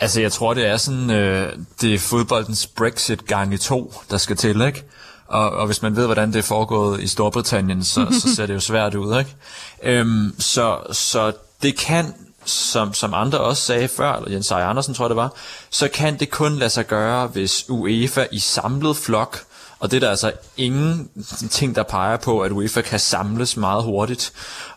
Altså, 0.00 0.20
jeg 0.20 0.32
tror, 0.32 0.54
det 0.54 0.66
er 0.66 0.76
sådan, 0.76 1.10
øh, 1.10 1.52
det 1.80 1.94
er 1.94 1.98
fodboldens 1.98 2.66
Brexit 2.66 3.26
gange 3.26 3.58
to, 3.58 3.94
der 4.10 4.16
skal 4.16 4.36
til, 4.36 4.60
ikke? 4.60 4.84
Og, 5.26 5.50
og 5.50 5.66
hvis 5.66 5.82
man 5.82 5.96
ved, 5.96 6.04
hvordan 6.04 6.32
det 6.32 6.38
er 6.38 6.42
foregået 6.42 7.02
i 7.02 7.06
Storbritannien, 7.06 7.84
så, 7.84 8.06
så 8.22 8.34
ser 8.34 8.46
det 8.46 8.54
jo 8.54 8.60
svært 8.60 8.94
ud, 8.94 9.18
ikke? 9.18 9.34
Øhm, 9.82 10.34
så, 10.38 10.78
så 10.92 11.32
det 11.62 11.76
kan, 11.78 12.14
som, 12.44 12.94
som 12.94 13.14
andre 13.14 13.38
også 13.38 13.62
sagde 13.62 13.88
før, 13.88 14.12
eller 14.12 14.30
Jens 14.30 14.50
Ejer 14.50 14.66
Andersen 14.66 14.94
tror 14.94 15.04
jeg 15.04 15.10
det 15.10 15.16
var, 15.16 15.34
så 15.70 15.88
kan 15.88 16.18
det 16.18 16.30
kun 16.30 16.56
lade 16.56 16.70
sig 16.70 16.86
gøre, 16.86 17.26
hvis 17.26 17.64
UEFA 17.68 18.26
i 18.32 18.38
samlet 18.38 18.96
flok 18.96 19.38
og 19.78 19.90
det 19.90 19.96
er 19.96 20.00
der 20.00 20.10
altså 20.10 20.32
ingen 20.56 21.10
ting, 21.50 21.76
der 21.76 21.82
peger 21.82 22.16
på, 22.16 22.40
at 22.40 22.52
UEFA 22.52 22.80
kan 22.80 23.00
samles 23.00 23.56
meget 23.56 23.84
hurtigt. 23.84 24.32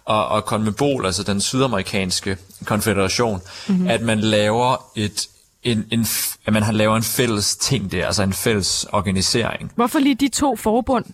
Og, 0.06 0.28
og 0.28 0.42
CONMEBOL, 0.42 1.06
altså 1.06 1.24
den 1.24 1.42
sydamerikanske 1.42 2.38
konfederation, 2.66 3.42
mm-hmm. 3.68 3.88
at 3.88 4.02
man 4.02 4.20
laver 4.20 4.86
et 4.96 5.28
en, 5.64 5.86
en, 5.92 6.08
at 6.46 6.54
man 6.54 6.64
har 6.64 6.72
lavet 6.72 6.98
en 6.98 7.04
fælles 7.04 7.56
ting 7.56 7.92
der, 7.92 8.06
altså 8.06 8.24
en 8.24 8.34
fælles 8.34 8.86
organisering. 8.92 9.72
Hvorfor 9.76 10.00
lige 10.00 10.16
de 10.16 10.28
to 10.28 10.56
forbund? 10.56 11.06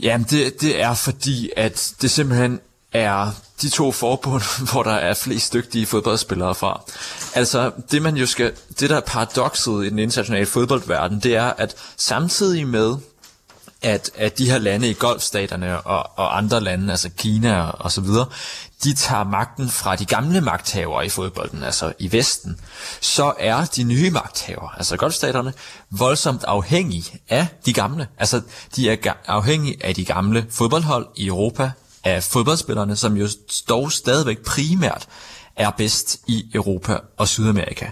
Jamen, 0.00 0.26
det, 0.30 0.60
det 0.60 0.80
er 0.80 0.94
fordi, 0.94 1.50
at 1.56 1.94
det 2.02 2.10
simpelthen 2.10 2.60
er 2.92 3.30
de 3.62 3.68
to 3.68 3.92
forbund, 3.92 4.42
hvor 4.72 4.82
der 4.82 4.94
er 4.94 5.14
flest 5.14 5.52
dygtige 5.52 5.86
fodboldspillere 5.86 6.54
fra. 6.54 6.80
Altså, 7.34 7.70
det 7.90 8.02
man 8.02 8.16
jo 8.16 8.26
skal, 8.26 8.52
det 8.80 8.90
der 8.90 8.96
er 8.96 9.00
paradokset 9.00 9.84
i 9.84 9.90
den 9.90 9.98
internationale 9.98 10.46
fodboldverden, 10.46 11.20
det 11.20 11.36
er, 11.36 11.52
at 11.58 11.74
samtidig 11.96 12.66
med, 12.66 12.96
at, 13.82 14.10
at 14.16 14.38
de 14.38 14.50
her 14.50 14.58
lande 14.58 14.90
i 14.90 14.94
golfstaterne 14.94 15.80
og, 15.80 16.10
og 16.16 16.36
andre 16.38 16.60
lande, 16.60 16.90
altså 16.90 17.10
Kina 17.16 17.60
og 17.60 17.74
og 17.78 17.92
så 17.92 18.00
videre, 18.00 18.26
de 18.84 18.94
tager 18.94 19.24
magten 19.24 19.68
fra 19.68 19.96
de 19.96 20.04
gamle 20.04 20.40
magthavere 20.40 21.06
i 21.06 21.08
fodbolden, 21.08 21.62
altså 21.62 21.92
i 21.98 22.12
Vesten, 22.12 22.60
så 23.00 23.32
er 23.38 23.64
de 23.64 23.82
nye 23.82 24.10
magthavere, 24.10 24.70
altså 24.76 24.96
golfstaterne, 24.96 25.52
voldsomt 25.90 26.44
afhængige 26.44 27.20
af 27.28 27.46
de 27.66 27.72
gamle. 27.72 28.08
Altså, 28.18 28.40
de 28.76 28.90
er 28.90 29.12
afhængige 29.26 29.86
af 29.86 29.94
de 29.94 30.04
gamle 30.04 30.46
fodboldhold 30.50 31.06
i 31.16 31.26
Europa, 31.26 31.70
af 32.04 32.22
fodboldspillerne, 32.22 32.96
som 32.96 33.16
jo 33.16 33.28
dog 33.68 33.92
stadigvæk 33.92 34.44
primært 34.44 35.08
er 35.56 35.70
bedst 35.70 36.20
i 36.26 36.50
Europa 36.54 36.98
og 37.16 37.28
Sydamerika. 37.28 37.86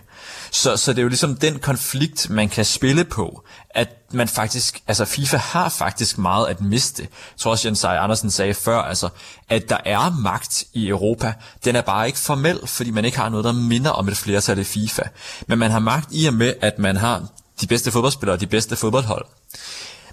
Så, 0.50 0.76
så 0.76 0.92
det 0.92 0.98
er 0.98 1.02
jo 1.02 1.08
ligesom 1.08 1.36
den 1.36 1.58
konflikt, 1.58 2.30
man 2.30 2.48
kan 2.48 2.64
spille 2.64 3.04
på, 3.04 3.44
at 3.70 3.88
man 4.12 4.28
faktisk, 4.28 4.82
altså 4.86 5.04
FIFA 5.04 5.36
har 5.36 5.68
faktisk 5.68 6.18
meget 6.18 6.46
at 6.46 6.60
miste. 6.60 7.02
Jeg 7.02 7.38
tror 7.38 7.50
også, 7.50 7.68
Jens 7.68 7.84
Andersen 7.84 8.30
sagde 8.30 8.54
før, 8.54 8.78
altså, 8.78 9.08
at 9.48 9.68
der 9.68 9.78
er 9.84 10.20
magt 10.20 10.64
i 10.72 10.88
Europa. 10.88 11.32
Den 11.64 11.76
er 11.76 11.80
bare 11.80 12.06
ikke 12.06 12.18
formel, 12.18 12.66
fordi 12.66 12.90
man 12.90 13.04
ikke 13.04 13.18
har 13.18 13.28
noget, 13.28 13.44
der 13.44 13.52
minder 13.52 13.90
om 13.90 14.08
et 14.08 14.16
flertal 14.16 14.58
i 14.58 14.64
FIFA. 14.64 15.02
Men 15.46 15.58
man 15.58 15.70
har 15.70 15.78
magt 15.78 16.08
i 16.10 16.26
og 16.26 16.34
med, 16.34 16.54
at 16.60 16.78
man 16.78 16.96
har 16.96 17.26
de 17.60 17.66
bedste 17.66 17.90
fodboldspillere 17.90 18.36
og 18.36 18.40
de 18.40 18.46
bedste 18.46 18.76
fodboldhold. 18.76 19.24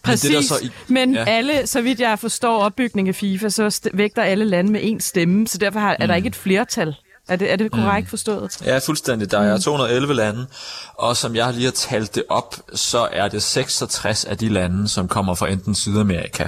Præcis, 0.03 0.29
men, 0.29 0.41
det, 0.41 0.49
der 0.49 0.55
så 0.55 0.65
i, 0.65 0.69
men 0.87 1.13
ja. 1.13 1.23
alle, 1.27 1.67
så 1.67 1.81
vidt 1.81 1.99
jeg 1.99 2.19
forstår 2.19 2.63
opbygningen 2.63 3.09
af 3.09 3.15
FIFA, 3.15 3.49
så 3.49 3.89
vægter 3.93 4.21
alle 4.21 4.45
lande 4.45 4.71
med 4.71 4.81
én 4.81 4.99
stemme, 4.99 5.47
så 5.47 5.57
derfor 5.57 5.79
har, 5.79 5.89
mm. 5.89 6.03
er 6.03 6.07
der 6.07 6.13
mm. 6.13 6.17
ikke 6.17 6.27
et 6.27 6.35
flertal. 6.35 6.95
Er 7.29 7.35
det, 7.35 7.51
er 7.51 7.55
det 7.55 7.71
korrekt 7.71 8.05
mm. 8.05 8.09
forstået? 8.09 8.61
Ja, 8.65 8.77
fuldstændig. 8.77 9.31
Der 9.31 9.39
er 9.39 9.57
211 9.57 10.13
mm. 10.13 10.17
lande, 10.17 10.47
og 10.95 11.17
som 11.17 11.35
jeg 11.35 11.53
lige 11.53 11.65
har 11.65 11.71
talt 11.71 12.15
det 12.15 12.23
op, 12.29 12.55
så 12.73 13.07
er 13.11 13.27
det 13.27 13.43
66 13.43 14.25
af 14.25 14.37
de 14.37 14.49
lande, 14.49 14.87
som 14.87 15.07
kommer 15.07 15.35
fra 15.35 15.49
enten 15.49 15.75
Sydamerika 15.75 16.47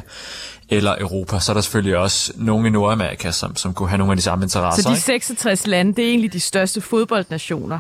eller 0.70 0.96
Europa. 1.00 1.40
Så 1.40 1.52
er 1.52 1.54
der 1.54 1.62
selvfølgelig 1.62 1.98
også 1.98 2.34
nogle 2.36 2.68
i 2.68 2.72
Nordamerika, 2.72 3.32
som, 3.32 3.56
som 3.56 3.74
kunne 3.74 3.90
have 3.90 3.98
nogle 3.98 4.12
af 4.12 4.18
de 4.18 4.24
samme 4.24 4.46
interesser. 4.46 4.84
Så 4.84 4.90
de 4.90 5.00
66 5.00 5.62
ikke? 5.62 5.70
lande, 5.70 5.96
det 5.96 6.06
er 6.06 6.10
egentlig 6.10 6.34
de 6.34 6.40
største 6.40 6.82
fodboldnationer? 6.82 7.80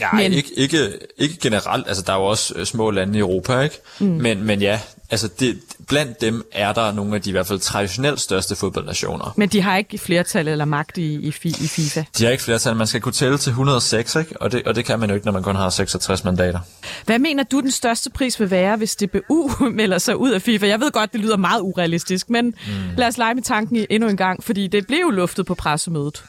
Ja, 0.00 0.08
men... 0.12 0.32
ikke, 0.32 0.50
ikke, 0.56 0.98
ikke 1.18 1.36
generelt. 1.40 1.88
Altså, 1.88 2.02
der 2.06 2.12
er 2.12 2.16
jo 2.16 2.24
også 2.24 2.54
øh, 2.56 2.66
små 2.66 2.90
lande 2.90 3.18
i 3.18 3.20
Europa, 3.20 3.60
ikke? 3.60 3.76
Mm. 3.98 4.06
Men, 4.06 4.44
men 4.44 4.62
ja, 4.62 4.80
altså 5.10 5.28
det, 5.40 5.60
blandt 5.88 6.20
dem 6.20 6.44
er 6.52 6.72
der 6.72 6.92
nogle 6.92 7.14
af 7.14 7.22
de 7.22 7.30
i 7.30 7.32
hvert 7.32 7.46
fald 7.46 7.58
traditionelt 7.58 8.20
største 8.20 8.56
fodboldnationer. 8.56 9.34
Men 9.36 9.48
de 9.48 9.62
har 9.62 9.76
ikke 9.76 9.98
flertal 9.98 10.48
eller 10.48 10.64
magt 10.64 10.98
i, 10.98 11.14
i, 11.14 11.28
i 11.44 11.68
FIFA? 11.68 12.04
De 12.18 12.24
har 12.24 12.30
ikke 12.30 12.44
flertal. 12.44 12.76
Man 12.76 12.86
skal 12.86 13.00
kunne 13.00 13.12
tælle 13.12 13.38
til 13.38 13.50
106, 13.50 14.16
ikke? 14.16 14.42
Og, 14.42 14.52
det, 14.52 14.62
og 14.66 14.74
det 14.74 14.84
kan 14.84 15.00
man 15.00 15.08
jo 15.08 15.14
ikke, 15.14 15.26
når 15.26 15.32
man 15.32 15.42
kun 15.42 15.56
har 15.56 15.70
66 15.70 16.24
mandater. 16.24 16.58
Hvad 17.06 17.18
mener 17.18 17.42
du, 17.42 17.60
den 17.60 17.70
største 17.70 18.10
pris 18.10 18.40
vil 18.40 18.50
være, 18.50 18.76
hvis 18.76 18.96
DBU 18.96 19.50
melder 19.80 19.98
sig 19.98 20.16
ud 20.16 20.30
af 20.30 20.42
FIFA? 20.42 20.66
Jeg 20.66 20.80
ved 20.80 20.90
godt, 20.90 21.12
det 21.12 21.20
lyder 21.20 21.36
meget 21.36 21.60
urealistisk, 21.60 22.30
men 22.30 22.46
mm. 22.46 22.72
lad 22.96 23.06
os 23.06 23.18
lege 23.18 23.34
med 23.34 23.42
tanken 23.42 23.86
endnu 23.90 24.08
en 24.08 24.16
gang, 24.16 24.44
fordi 24.44 24.66
det 24.66 24.86
blev 24.86 24.98
jo 24.98 25.10
luftet 25.10 25.46
på 25.46 25.54
pressemødet. 25.54 26.24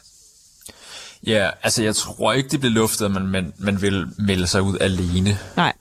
Ja, 1.28 1.50
altså 1.64 1.84
jeg 1.84 1.96
tror 1.96 2.34
ikke, 2.34 2.50
det 2.50 2.60
bliver 2.60 2.74
luftet, 2.74 3.06
at 3.06 3.12
man, 3.12 3.28
man, 3.28 3.54
man 3.58 3.82
vil 3.82 4.06
melde 4.18 4.48
sig 4.48 4.62
ud 4.62 4.78
alene. 4.82 5.38
Nej. 5.58 5.74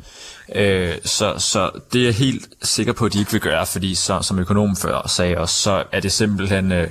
Øh, 0.54 0.94
så, 1.04 1.34
så 1.38 1.70
det 1.92 2.00
er 2.00 2.04
jeg 2.04 2.14
helt 2.14 2.48
sikker 2.62 2.92
på, 2.92 3.04
at 3.06 3.12
de 3.12 3.18
ikke 3.18 3.32
vil 3.32 3.40
gøre, 3.40 3.66
fordi 3.66 3.94
så, 3.94 4.22
som 4.22 4.38
økonom 4.38 4.76
før 4.76 5.06
sagde 5.08 5.38
også, 5.38 5.54
så 5.62 5.84
er 5.92 6.00
det 6.00 6.12
simpelthen... 6.12 6.72
Øh, 6.72 6.90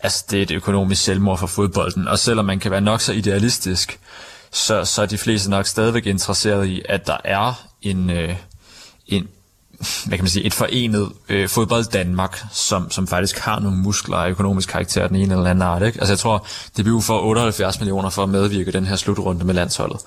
altså 0.00 0.24
det 0.30 0.38
er 0.38 0.42
et 0.42 0.50
økonomisk 0.50 1.02
selvmord 1.02 1.38
for 1.38 1.46
fodbolden. 1.46 2.08
Og 2.08 2.18
selvom 2.18 2.44
man 2.44 2.58
kan 2.58 2.70
være 2.70 2.80
nok 2.80 3.00
så 3.00 3.12
idealistisk, 3.12 3.98
så, 4.50 4.84
så 4.84 5.02
er 5.02 5.06
de 5.06 5.18
fleste 5.18 5.50
nok 5.50 5.66
stadigvæk 5.66 6.06
interesseret 6.06 6.66
i, 6.66 6.82
at 6.88 7.06
der 7.06 7.16
er 7.24 7.66
en, 7.82 8.10
øh, 8.10 8.36
en, 9.06 9.28
hvad 9.78 10.18
kan 10.18 10.24
man 10.24 10.30
sige, 10.30 10.44
et 10.44 10.54
forenet 10.54 11.12
øh, 11.28 11.48
fodbold 11.48 11.84
Danmark, 11.84 12.44
som, 12.52 12.90
som 12.90 13.06
faktisk 13.06 13.38
har 13.38 13.60
nogle 13.60 13.78
muskler 13.78 14.16
af 14.16 14.30
økonomisk 14.30 14.68
karakter 14.68 15.06
den 15.06 15.16
ene 15.16 15.34
eller 15.34 15.50
anden 15.50 15.62
art. 15.62 15.82
Ikke? 15.82 15.98
Altså 15.98 16.12
jeg 16.12 16.18
tror, 16.18 16.46
det 16.76 16.84
bliver 16.84 17.00
for 17.00 17.20
78 17.20 17.80
millioner 17.80 18.10
for 18.10 18.22
at 18.22 18.28
medvirke 18.28 18.72
den 18.72 18.86
her 18.86 18.96
slutrunde 18.96 19.44
med 19.44 19.54
landsholdet. 19.54 20.00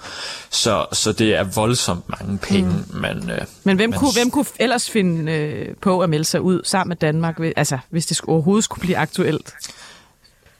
Så, 0.49 0.85
så 0.93 1.11
det 1.11 1.35
er 1.35 1.43
voldsomt 1.43 2.09
mange 2.09 2.37
penge. 2.37 2.71
Mm. 2.71 3.01
Men, 3.01 3.29
øh, 3.29 3.41
men 3.63 3.75
hvem, 3.75 3.89
man, 3.89 3.99
kunne, 3.99 4.13
hvem 4.13 4.31
kunne 4.31 4.45
ellers 4.59 4.89
finde 4.89 5.31
øh, 5.31 5.75
på 5.81 5.99
at 5.99 6.09
melde 6.09 6.25
sig 6.25 6.41
ud 6.41 6.61
sammen 6.63 6.89
med 6.89 6.97
Danmark, 6.97 7.39
altså 7.55 7.77
hvis 7.89 8.05
det 8.05 8.21
overhovedet 8.27 8.63
skulle 8.63 8.81
blive 8.81 8.97
aktuelt? 8.97 9.53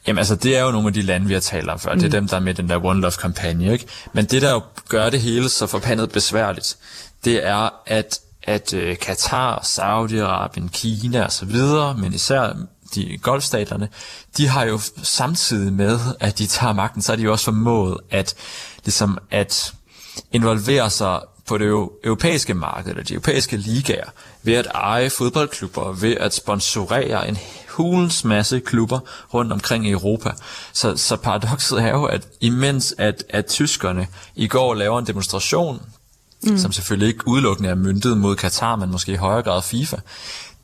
Jamen 0.08 0.18
altså, 0.18 0.36
det 0.36 0.58
er 0.58 0.64
jo 0.64 0.72
nogle 0.72 0.88
af 0.88 0.94
de 0.94 1.02
lande, 1.02 1.28
vi 1.28 1.34
har 1.34 1.40
talt 1.40 1.70
om 1.70 1.80
før. 1.80 1.94
Mm. 1.94 2.00
Det 2.00 2.08
er 2.08 2.20
dem, 2.20 2.28
der 2.28 2.36
er 2.36 2.40
med 2.40 2.54
den 2.54 2.70
der 2.70 2.86
One 2.86 3.02
Love-kampagne, 3.02 3.74
ikke? 3.74 3.86
Men 4.14 4.26
det, 4.26 4.42
der 4.42 4.52
jo 4.52 4.62
gør 4.90 5.10
det 5.10 5.22
hele 5.22 5.50
så 5.50 5.68
forbandet 5.68 6.12
besværligt, 6.12 6.78
det 7.26 7.48
er, 7.48 7.70
at 7.86 8.20
at 8.44 8.74
øh, 8.74 8.98
Katar, 8.98 9.60
Saudi-Arabien, 9.60 10.70
Kina 10.70 11.24
og 11.24 11.32
så 11.32 11.46
videre, 11.46 11.98
men 11.98 12.14
især 12.14 12.54
de 12.96 13.18
golfstaterne, 13.18 13.90
de 14.38 14.48
har 14.48 14.64
jo 14.64 14.80
samtidig 15.04 15.74
med, 15.74 16.00
at 16.20 16.40
de 16.40 16.48
tager 16.48 16.74
magten, 16.74 17.02
så 17.02 17.12
er 17.12 17.16
de 17.16 17.24
jo 17.24 17.32
også 17.32 17.46
formået 17.46 17.98
at, 18.10 18.36
ligesom 18.86 19.18
at 19.32 19.74
involvere 20.32 20.90
sig 20.90 21.20
på 21.48 21.58
det 21.58 21.68
europæiske 22.04 22.54
marked, 22.54 22.90
eller 22.90 23.04
de 23.04 23.14
europæiske 23.14 23.58
ligaer, 23.58 24.10
ved 24.44 24.54
at 24.54 24.68
eje 24.74 25.10
fodboldklubber, 25.10 25.92
ved 25.92 26.18
at 26.18 26.34
sponsorere 26.34 27.28
en 27.28 27.38
hulens 27.70 28.24
masse 28.24 28.60
klubber 28.60 29.00
rundt 29.34 29.52
omkring 29.52 29.88
i 29.88 29.92
Europa. 29.92 30.32
Så, 30.74 30.98
så 30.98 31.16
paradokset 31.16 31.82
er 31.82 31.90
jo, 31.90 32.04
at 32.04 32.28
imens 32.40 32.96
at, 32.98 33.24
at 33.30 33.46
tyskerne 33.46 34.08
i 34.36 34.48
går 34.48 34.74
laver 34.74 35.00
en 35.00 35.08
demonstration 35.08 35.82
mm. 36.44 36.58
som 36.58 36.72
selvfølgelig 36.72 37.08
ikke 37.08 37.28
udelukkende 37.28 37.70
er 37.70 37.76
myndet 37.76 38.18
mod 38.18 38.36
Katar, 38.36 38.76
men 38.76 38.92
måske 38.92 39.12
i 39.12 39.16
højere 39.16 39.44
grad 39.44 39.62
FIFA, 39.62 39.98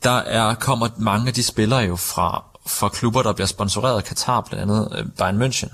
der 0.02 0.10
er, 0.10 0.54
kommer 0.54 0.88
mange 0.96 1.28
af 1.28 1.34
de 1.34 1.42
spillere 1.42 1.80
jo 1.80 1.96
fra, 1.96 2.44
fra 2.66 2.88
klubber, 2.88 3.22
der 3.22 3.32
bliver 3.32 3.46
sponsoreret 3.46 3.96
af 3.96 4.04
Katar, 4.04 4.40
blandt 4.40 4.62
andet 4.62 4.88
øh, 4.98 5.04
Bayern 5.18 5.42
München. 5.42 5.68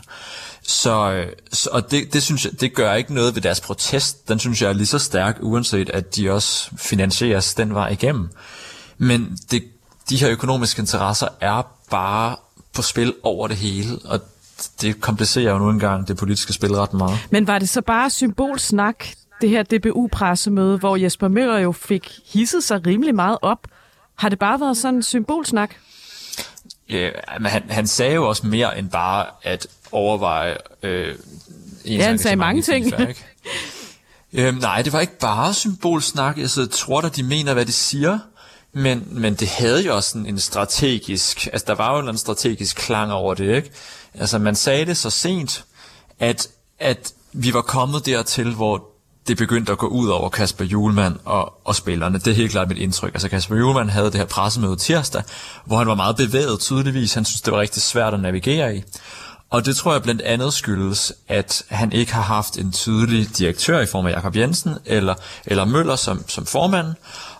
Så, 0.62 1.12
øh, 1.12 1.26
så 1.52 1.70
og 1.72 1.90
det, 1.90 2.12
det 2.12 2.22
synes 2.22 2.44
jeg, 2.44 2.60
det 2.60 2.74
gør 2.74 2.94
ikke 2.94 3.14
noget 3.14 3.34
ved 3.34 3.42
deres 3.42 3.60
protest. 3.60 4.28
Den 4.28 4.38
synes 4.38 4.62
jeg 4.62 4.68
er 4.68 4.72
lige 4.72 4.86
så 4.86 4.98
stærk, 4.98 5.38
uanset 5.40 5.90
at 5.90 6.16
de 6.16 6.30
også 6.30 6.70
finansieres 6.76 7.54
den 7.54 7.74
vej 7.74 7.88
igennem. 7.88 8.28
Men 8.98 9.38
det, 9.50 9.64
de 10.08 10.16
her 10.16 10.30
økonomiske 10.30 10.80
interesser 10.80 11.28
er 11.40 11.62
bare 11.90 12.36
på 12.72 12.82
spil 12.82 13.14
over 13.22 13.48
det 13.48 13.56
hele, 13.56 13.98
og 14.04 14.20
det 14.80 15.00
komplicerer 15.00 15.52
jo 15.52 15.58
nu 15.58 15.70
engang 15.70 16.08
det 16.08 16.16
politiske 16.16 16.52
spil 16.52 16.74
ret 16.74 16.94
meget. 16.94 17.18
Men 17.30 17.46
var 17.46 17.58
det 17.58 17.68
så 17.68 17.80
bare 17.80 18.10
symbolsnak, 18.10 19.06
det 19.40 19.48
her 19.48 19.62
DBU-pressemøde, 19.62 20.78
hvor 20.78 20.96
Jesper 20.96 21.28
Møller 21.28 21.58
jo 21.58 21.72
fik 21.72 22.10
hisset 22.26 22.64
sig 22.64 22.86
rimelig 22.86 23.14
meget 23.14 23.38
op. 23.42 23.66
Har 24.14 24.28
det 24.28 24.38
bare 24.38 24.60
været 24.60 24.76
sådan 24.76 24.94
en 24.94 25.02
symbolsnak? 25.02 25.74
Ja, 26.88 27.10
men 27.40 27.46
han, 27.46 27.62
han 27.70 27.86
sagde 27.86 28.14
jo 28.14 28.28
også 28.28 28.46
mere 28.46 28.78
end 28.78 28.90
bare 28.90 29.26
at 29.42 29.66
overveje... 29.92 30.56
Øh, 30.82 31.14
ja, 31.86 32.04
han 32.04 32.18
sagde 32.18 32.36
mange 32.36 32.62
ting. 32.62 32.84
FIFA, 32.84 33.06
ikke? 33.06 33.24
øhm, 34.32 34.58
nej, 34.58 34.82
det 34.82 34.92
var 34.92 35.00
ikke 35.00 35.18
bare 35.18 35.54
symbolsnak. 35.54 36.38
Altså, 36.38 36.60
jeg 36.60 36.70
tror 36.70 37.00
da, 37.00 37.08
de 37.08 37.22
mener, 37.22 37.54
hvad 37.54 37.66
de 37.66 37.72
siger. 37.72 38.18
Men, 38.72 39.08
men 39.10 39.34
det 39.34 39.48
havde 39.48 39.82
jo 39.82 39.96
også 39.96 40.10
sådan 40.10 40.26
en 40.26 40.38
strategisk... 40.38 41.46
Altså, 41.46 41.64
der 41.66 41.74
var 41.74 42.02
jo 42.02 42.08
en 42.08 42.18
strategisk 42.18 42.76
klang 42.76 43.12
over 43.12 43.34
det, 43.34 43.56
ikke? 43.56 43.70
Altså, 44.14 44.38
man 44.38 44.54
sagde 44.54 44.86
det 44.86 44.96
så 44.96 45.10
sent, 45.10 45.64
at, 46.18 46.48
at 46.78 47.12
vi 47.32 47.54
var 47.54 47.62
kommet 47.62 48.06
dertil, 48.06 48.54
hvor 48.54 48.93
det 49.26 49.36
begyndte 49.36 49.72
at 49.72 49.78
gå 49.78 49.86
ud 49.86 50.08
over 50.08 50.28
Kasper 50.28 50.64
Julemand 50.64 51.16
og, 51.24 51.52
og 51.64 51.74
spillerne. 51.74 52.18
Det 52.18 52.26
er 52.26 52.34
helt 52.34 52.50
klart 52.50 52.68
mit 52.68 52.78
indtryk. 52.78 53.14
Altså 53.14 53.28
Kasper 53.28 53.56
Julemand 53.56 53.90
havde 53.90 54.06
det 54.06 54.14
her 54.14 54.24
pressemøde 54.24 54.76
tirsdag, 54.76 55.22
hvor 55.64 55.78
han 55.78 55.86
var 55.86 55.94
meget 55.94 56.16
bevæget 56.16 56.60
tydeligvis. 56.60 57.14
Han 57.14 57.24
synes, 57.24 57.40
det 57.40 57.52
var 57.52 57.60
rigtig 57.60 57.82
svært 57.82 58.14
at 58.14 58.20
navigere 58.20 58.76
i. 58.76 58.82
Og 59.50 59.66
det 59.66 59.76
tror 59.76 59.92
jeg 59.92 60.02
blandt 60.02 60.22
andet 60.22 60.52
skyldes, 60.52 61.12
at 61.28 61.62
han 61.68 61.92
ikke 61.92 62.14
har 62.14 62.22
haft 62.22 62.58
en 62.58 62.72
tydelig 62.72 63.38
direktør 63.38 63.80
i 63.80 63.86
form 63.86 64.06
af 64.06 64.10
Jakob 64.10 64.36
Jensen 64.36 64.74
eller, 64.84 65.14
eller 65.46 65.64
Møller 65.64 65.96
som, 65.96 66.28
som 66.28 66.46
formand. 66.46 66.86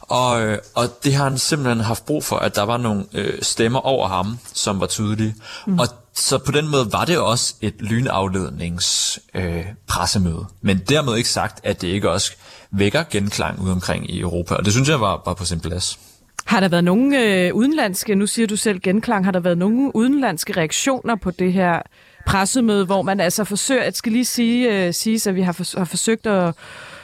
Og, 0.00 0.42
øh, 0.42 0.58
og 0.74 1.04
det 1.04 1.14
har 1.14 1.24
han 1.24 1.38
simpelthen 1.38 1.80
haft 1.80 2.06
brug 2.06 2.24
for, 2.24 2.36
at 2.36 2.56
der 2.56 2.62
var 2.62 2.76
nogle 2.76 3.04
øh, 3.12 3.42
stemmer 3.42 3.80
over 3.80 4.08
ham, 4.08 4.38
som 4.52 4.80
var 4.80 4.86
tydelige. 4.86 5.34
Mm. 5.66 5.78
Og 5.78 5.88
så 6.16 6.38
på 6.38 6.52
den 6.52 6.68
måde 6.68 6.92
var 6.92 7.04
det 7.04 7.18
også 7.18 7.54
et 7.60 7.74
lynaflednings 7.80 9.20
øh, 9.34 9.64
pressemøde. 9.88 10.46
Men 10.62 10.78
dermed 10.78 11.16
ikke 11.16 11.28
sagt, 11.28 11.60
at 11.64 11.82
det 11.82 11.88
ikke 11.88 12.10
også 12.10 12.32
vækker 12.70 13.04
genklang 13.10 13.60
ude 13.60 13.72
omkring 13.72 14.10
i 14.10 14.20
Europa. 14.20 14.54
Og 14.54 14.64
det 14.64 14.72
synes 14.72 14.88
jeg 14.88 15.00
var, 15.00 15.22
var 15.26 15.34
på 15.34 15.44
sin 15.44 15.60
plads. 15.60 15.98
Har 16.46 16.60
der 16.60 16.68
været 16.68 16.84
nogle 16.84 17.22
øh, 17.22 17.54
udenlandske, 17.54 18.14
nu 18.14 18.26
siger 18.26 18.46
du 18.46 18.56
selv 18.56 18.80
genklang, 18.80 19.24
har 19.24 19.32
der 19.32 19.40
været 19.40 19.58
nogle 19.58 19.96
udenlandske 19.96 20.56
reaktioner 20.56 21.16
på 21.16 21.30
det 21.30 21.52
her 21.52 21.82
pressemøde, 22.26 22.84
hvor 22.84 23.02
man 23.02 23.20
altså 23.20 23.44
forsøger, 23.44 23.82
at 23.82 23.96
skal 23.96 24.12
lige 24.12 24.24
sige, 24.24 24.86
øh, 24.86 24.94
sige 24.94 25.28
at 25.28 25.34
vi 25.34 25.42
har, 25.42 25.52
for, 25.52 25.78
har 25.78 25.84
forsøgt 25.84 26.26
at 26.26 26.54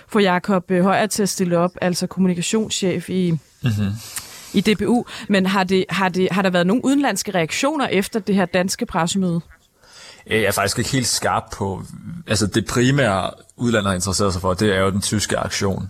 få 0.09 0.19
Jakob 0.19 0.71
øh, 0.71 0.83
Højer 0.83 1.07
til 1.07 1.23
at 1.23 1.29
stille 1.29 1.59
op, 1.59 1.71
altså 1.81 2.07
kommunikationschef 2.07 3.11
i, 3.11 3.31
mm-hmm 3.31 3.91
i 4.53 4.61
DBU. 4.61 5.05
Men 5.29 5.47
har, 5.47 5.65
det, 5.65 5.85
har, 5.91 6.09
det, 6.09 6.29
har 6.31 6.43
der 6.43 6.51
været 6.51 6.67
nogle 6.67 6.85
udenlandske 6.85 7.35
reaktioner 7.35 7.87
efter 7.87 8.21
det 8.21 8.35
her 8.35 8.45
danske 8.45 8.87
pressemøde? 8.87 9.41
Øh, 10.27 10.41
jeg 10.41 10.49
er 10.49 10.53
faktisk 10.53 10.79
ikke 10.79 10.91
helt 10.91 11.07
skarp 11.07 11.43
på, 11.53 11.83
altså 12.27 12.47
det 12.47 12.67
primære 12.67 13.31
udlandet 13.57 13.87
har 13.87 13.95
interesseret 13.95 14.33
sig 14.33 14.43
for, 14.43 14.55
det 14.55 14.77
er 14.77 14.81
jo 14.81 14.91
den 14.91 15.01
tyske 15.01 15.39
aktion. 15.39 15.89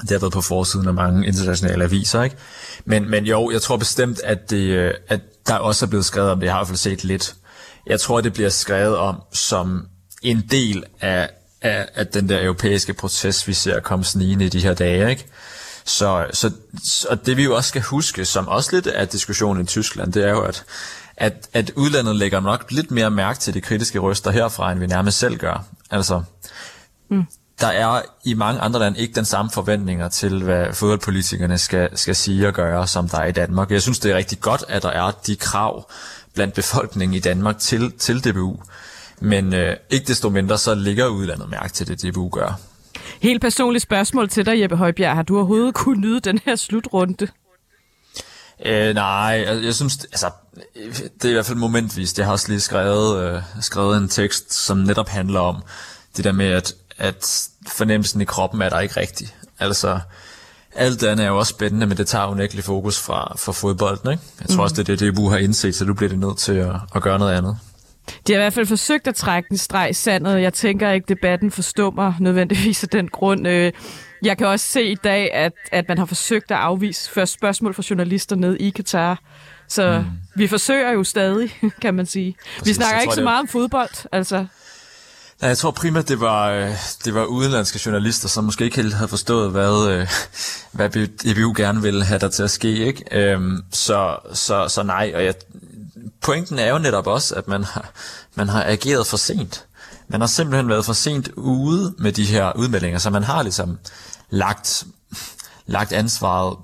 Det 0.00 0.10
har 0.10 0.18
været 0.18 0.32
på 0.32 0.40
forsiden 0.40 0.88
af 0.88 0.94
mange 0.94 1.26
internationale 1.26 1.84
aviser, 1.84 2.22
ikke? 2.22 2.36
Men, 2.84 3.10
men 3.10 3.24
jo, 3.24 3.50
jeg 3.50 3.62
tror 3.62 3.76
bestemt, 3.76 4.20
at, 4.24 4.50
det, 4.50 4.56
øh, 4.56 4.94
at 5.08 5.20
der 5.46 5.54
også 5.54 5.86
er 5.86 5.88
blevet 5.88 6.04
skrevet 6.04 6.30
om 6.30 6.40
det. 6.40 6.46
Jeg 6.46 6.54
har 6.54 6.58
i 6.58 6.60
hvert 6.60 6.68
fald 6.68 6.76
set 6.76 7.04
lidt. 7.04 7.34
Jeg 7.86 8.00
tror, 8.00 8.20
det 8.20 8.32
bliver 8.32 8.48
skrevet 8.48 8.96
om 8.96 9.22
som 9.32 9.86
en 10.22 10.42
del 10.50 10.84
af, 11.00 11.30
af, 11.62 11.88
af 11.94 12.06
den 12.06 12.28
der 12.28 12.42
europæiske 12.44 12.94
proces, 12.94 13.48
vi 13.48 13.52
ser 13.52 13.80
komme 13.80 14.04
snigende 14.04 14.44
i 14.44 14.48
de 14.48 14.60
her 14.60 14.74
dage, 14.74 15.10
ikke? 15.10 15.26
Så, 15.86 16.26
så, 16.32 16.50
og 17.10 17.26
det 17.26 17.36
vi 17.36 17.44
jo 17.44 17.56
også 17.56 17.68
skal 17.68 17.82
huske, 17.82 18.24
som 18.24 18.48
også 18.48 18.70
lidt 18.72 18.88
er 18.94 19.04
diskussionen 19.04 19.62
i 19.62 19.66
Tyskland, 19.66 20.12
det 20.12 20.24
er 20.24 20.30
jo, 20.30 20.40
at, 20.42 20.64
at, 21.16 21.48
at 21.52 21.72
udlandet 21.76 22.16
lægger 22.16 22.40
nok 22.40 22.64
lidt 22.70 22.90
mere 22.90 23.10
mærke 23.10 23.38
til 23.38 23.54
de 23.54 23.60
kritiske 23.60 23.98
røster 23.98 24.30
herfra, 24.30 24.72
end 24.72 24.80
vi 24.80 24.86
nærmest 24.86 25.18
selv 25.18 25.36
gør. 25.36 25.64
Altså, 25.90 26.22
mm. 27.10 27.24
der 27.60 27.66
er 27.66 28.02
i 28.24 28.34
mange 28.34 28.60
andre 28.60 28.80
lande 28.80 28.98
ikke 28.98 29.14
den 29.14 29.24
samme 29.24 29.50
forventninger 29.50 30.08
til, 30.08 30.42
hvad 30.42 30.72
fodboldpolitikerne 30.72 31.58
skal, 31.58 31.98
skal 31.98 32.16
sige 32.16 32.48
og 32.48 32.54
gøre, 32.54 32.86
som 32.86 33.08
der 33.08 33.18
er 33.18 33.26
i 33.26 33.32
Danmark. 33.32 33.70
Jeg 33.70 33.82
synes, 33.82 33.98
det 33.98 34.12
er 34.12 34.16
rigtig 34.16 34.40
godt, 34.40 34.64
at 34.68 34.82
der 34.82 34.90
er 34.90 35.10
de 35.26 35.36
krav 35.36 35.90
blandt 36.34 36.54
befolkningen 36.54 37.14
i 37.14 37.20
Danmark 37.20 37.58
til, 37.58 37.92
til 37.98 38.24
DBU. 38.24 38.56
Men 39.20 39.54
øh, 39.54 39.76
ikke 39.90 40.06
desto 40.06 40.28
mindre, 40.30 40.58
så 40.58 40.74
ligger 40.74 41.06
udlandet 41.06 41.50
mærke 41.50 41.72
til 41.72 41.88
det, 41.88 42.02
DBU 42.02 42.28
gør. 42.28 42.60
Helt 43.20 43.40
personligt 43.40 43.82
spørgsmål 43.82 44.28
til 44.28 44.46
dig, 44.46 44.60
Jeppe 44.60 44.76
Højbjerg. 44.76 45.14
Har 45.14 45.22
du 45.22 45.36
overhovedet 45.36 45.74
kunne 45.74 46.00
nyde 46.00 46.20
den 46.20 46.40
her 46.44 46.56
slutrunde? 46.56 47.28
Øh, 48.64 48.94
nej, 48.94 49.44
jeg, 49.46 49.64
jeg 49.64 49.74
synes, 49.74 50.04
altså, 50.04 50.30
det 50.94 51.24
er 51.24 51.28
i 51.28 51.32
hvert 51.32 51.46
fald 51.46 51.58
momentvis. 51.58 52.18
Jeg 52.18 52.26
har 52.26 52.32
også 52.32 52.48
lige 52.48 52.60
skrevet, 52.60 53.22
øh, 53.22 53.42
skrevet 53.60 53.96
en 53.96 54.08
tekst, 54.08 54.54
som 54.54 54.78
netop 54.78 55.08
handler 55.08 55.40
om 55.40 55.62
det 56.16 56.24
der 56.24 56.32
med, 56.32 56.46
at, 56.46 56.74
at 56.98 57.48
fornemmelsen 57.68 58.20
i 58.20 58.24
kroppen 58.24 58.62
er 58.62 58.68
der 58.68 58.80
ikke 58.80 59.00
rigtig. 59.00 59.36
Altså, 59.58 60.00
alt 60.74 61.00
det 61.00 61.06
andet 61.06 61.24
er 61.24 61.28
jo 61.30 61.38
også 61.38 61.50
spændende, 61.50 61.86
men 61.86 61.96
det 61.96 62.06
tager 62.08 62.26
unægtelig 62.26 62.64
fokus 62.64 63.00
fra, 63.00 63.34
fra 63.38 63.52
fodbolden. 63.52 64.10
Ikke? 64.10 64.22
Jeg 64.40 64.48
tror 64.48 64.56
mm. 64.56 64.60
også, 64.60 64.82
det 64.82 64.88
er 64.88 64.96
det, 64.96 65.12
DBU 65.12 65.28
har 65.28 65.36
indset, 65.38 65.74
så 65.74 65.84
du 65.84 65.94
bliver 65.94 66.10
det 66.10 66.18
nødt 66.18 66.38
til 66.38 66.52
at, 66.52 66.74
at 66.94 67.02
gøre 67.02 67.18
noget 67.18 67.34
andet. 67.34 67.58
De 68.26 68.32
har 68.32 68.40
i 68.40 68.42
hvert 68.42 68.52
fald 68.52 68.66
forsøgt 68.66 69.06
at 69.06 69.14
trække 69.14 69.48
en 69.50 69.58
streg 69.58 69.90
i 69.90 69.92
sandet. 69.92 70.42
Jeg 70.42 70.52
tænker 70.52 70.90
ikke, 70.90 71.04
debatten 71.08 71.50
forstummer 71.50 72.12
nødvendigvis 72.20 72.82
af 72.82 72.88
den 72.88 73.08
grund. 73.08 73.48
Øh, 73.48 73.72
jeg 74.22 74.38
kan 74.38 74.46
også 74.46 74.66
se 74.66 74.84
i 74.84 74.94
dag, 74.94 75.34
at, 75.34 75.52
at 75.72 75.84
man 75.88 75.98
har 75.98 76.04
forsøgt 76.04 76.50
at 76.50 76.56
afvise 76.56 77.10
først 77.10 77.32
spørgsmål 77.32 77.74
fra 77.74 77.82
journalister 77.90 78.36
ned 78.36 78.56
i 78.56 78.70
Katar. 78.70 79.20
Så 79.68 79.98
mm. 79.98 80.04
vi 80.36 80.46
forsøger 80.46 80.92
jo 80.92 81.04
stadig, 81.04 81.60
kan 81.82 81.94
man 81.94 82.06
sige. 82.06 82.36
Præcis, 82.58 82.68
vi 82.68 82.74
snakker 82.74 83.00
ikke 83.00 83.14
så 83.14 83.22
meget 83.22 83.40
om 83.40 83.48
fodbold, 83.48 84.06
altså. 84.12 84.46
Nej, 85.40 85.48
jeg 85.48 85.58
tror 85.58 85.70
primært, 85.70 86.08
det 86.08 86.20
var, 86.20 86.50
øh, 86.50 86.70
det 87.04 87.14
var 87.14 87.24
udenlandske 87.24 87.80
journalister, 87.86 88.28
som 88.28 88.44
måske 88.44 88.64
ikke 88.64 88.76
helt 88.76 88.94
havde 88.94 89.08
forstået, 89.08 89.50
hvad, 89.50 89.88
øh, 89.90 90.08
hvad 90.76 90.96
EBU 91.24 91.54
gerne 91.56 91.82
ville 91.82 92.04
have 92.04 92.18
der 92.18 92.28
til 92.28 92.42
at 92.42 92.50
ske. 92.50 92.86
Ikke? 92.86 93.04
Øhm, 93.12 93.62
så, 93.72 94.16
så, 94.34 94.68
så 94.68 94.82
nej, 94.82 95.12
og 95.14 95.24
jeg, 95.24 95.34
pointen 96.22 96.58
er 96.58 96.70
jo 96.70 96.78
netop 96.78 97.06
også, 97.06 97.34
at 97.34 97.48
man 97.48 97.64
har, 97.64 97.90
man 98.34 98.48
har 98.48 98.64
ageret 98.64 99.06
for 99.06 99.16
sent. 99.16 99.64
Man 100.08 100.20
har 100.20 100.28
simpelthen 100.28 100.68
været 100.68 100.84
for 100.84 100.92
sent 100.92 101.28
ude 101.36 101.94
med 101.98 102.12
de 102.12 102.24
her 102.24 102.52
udmeldinger, 102.56 102.98
så 102.98 103.10
man 103.10 103.22
har 103.22 103.42
ligesom 103.42 103.78
lagt, 104.30 104.86
lagt 105.66 105.92
ansvaret 105.92 106.56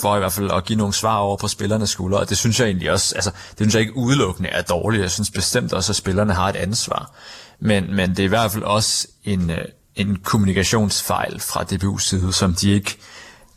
for 0.00 0.16
i 0.16 0.18
hvert 0.18 0.32
fald 0.32 0.50
at 0.50 0.64
give 0.64 0.78
nogle 0.78 0.94
svar 0.94 1.16
over 1.16 1.36
på 1.36 1.48
spillernes 1.48 1.90
skuldre, 1.90 2.18
og 2.18 2.28
det 2.28 2.38
synes 2.38 2.60
jeg 2.60 2.66
egentlig 2.66 2.90
også, 2.90 3.14
altså 3.14 3.30
det 3.30 3.58
synes 3.58 3.74
jeg 3.74 3.80
ikke 3.80 3.96
udelukkende 3.96 4.48
er 4.48 4.62
dårligt, 4.62 5.02
jeg 5.02 5.10
synes 5.10 5.30
bestemt 5.30 5.72
også, 5.72 5.92
at 5.92 5.96
spillerne 5.96 6.34
har 6.34 6.48
et 6.48 6.56
ansvar. 6.56 7.12
Men, 7.60 7.94
men 7.96 8.10
det 8.10 8.18
er 8.18 8.24
i 8.24 8.28
hvert 8.28 8.52
fald 8.52 8.62
også 8.62 9.08
en, 9.24 9.50
øh, 9.50 9.64
en 9.96 10.16
kommunikationsfejl 10.16 11.40
fra 11.40 11.62
DBU's 11.62 12.00
side, 12.00 12.32
som 12.32 12.54
de 12.54 12.70
ikke, 12.70 12.96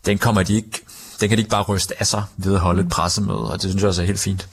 den 0.06 0.18
kommer 0.18 0.42
de 0.42 0.54
ikke, 0.54 0.84
den 1.20 1.28
kan 1.28 1.38
de 1.38 1.40
ikke 1.40 1.50
bare 1.50 1.62
ryste 1.62 1.94
af 2.00 2.06
sig 2.06 2.22
ved 2.36 2.54
at 2.54 2.60
holde 2.60 2.82
et 2.82 2.88
pressemøde, 2.88 3.50
og 3.50 3.52
det 3.52 3.70
synes 3.70 3.82
jeg 3.82 3.88
også 3.88 4.02
er 4.02 4.06
helt 4.06 4.20
fint. 4.20 4.48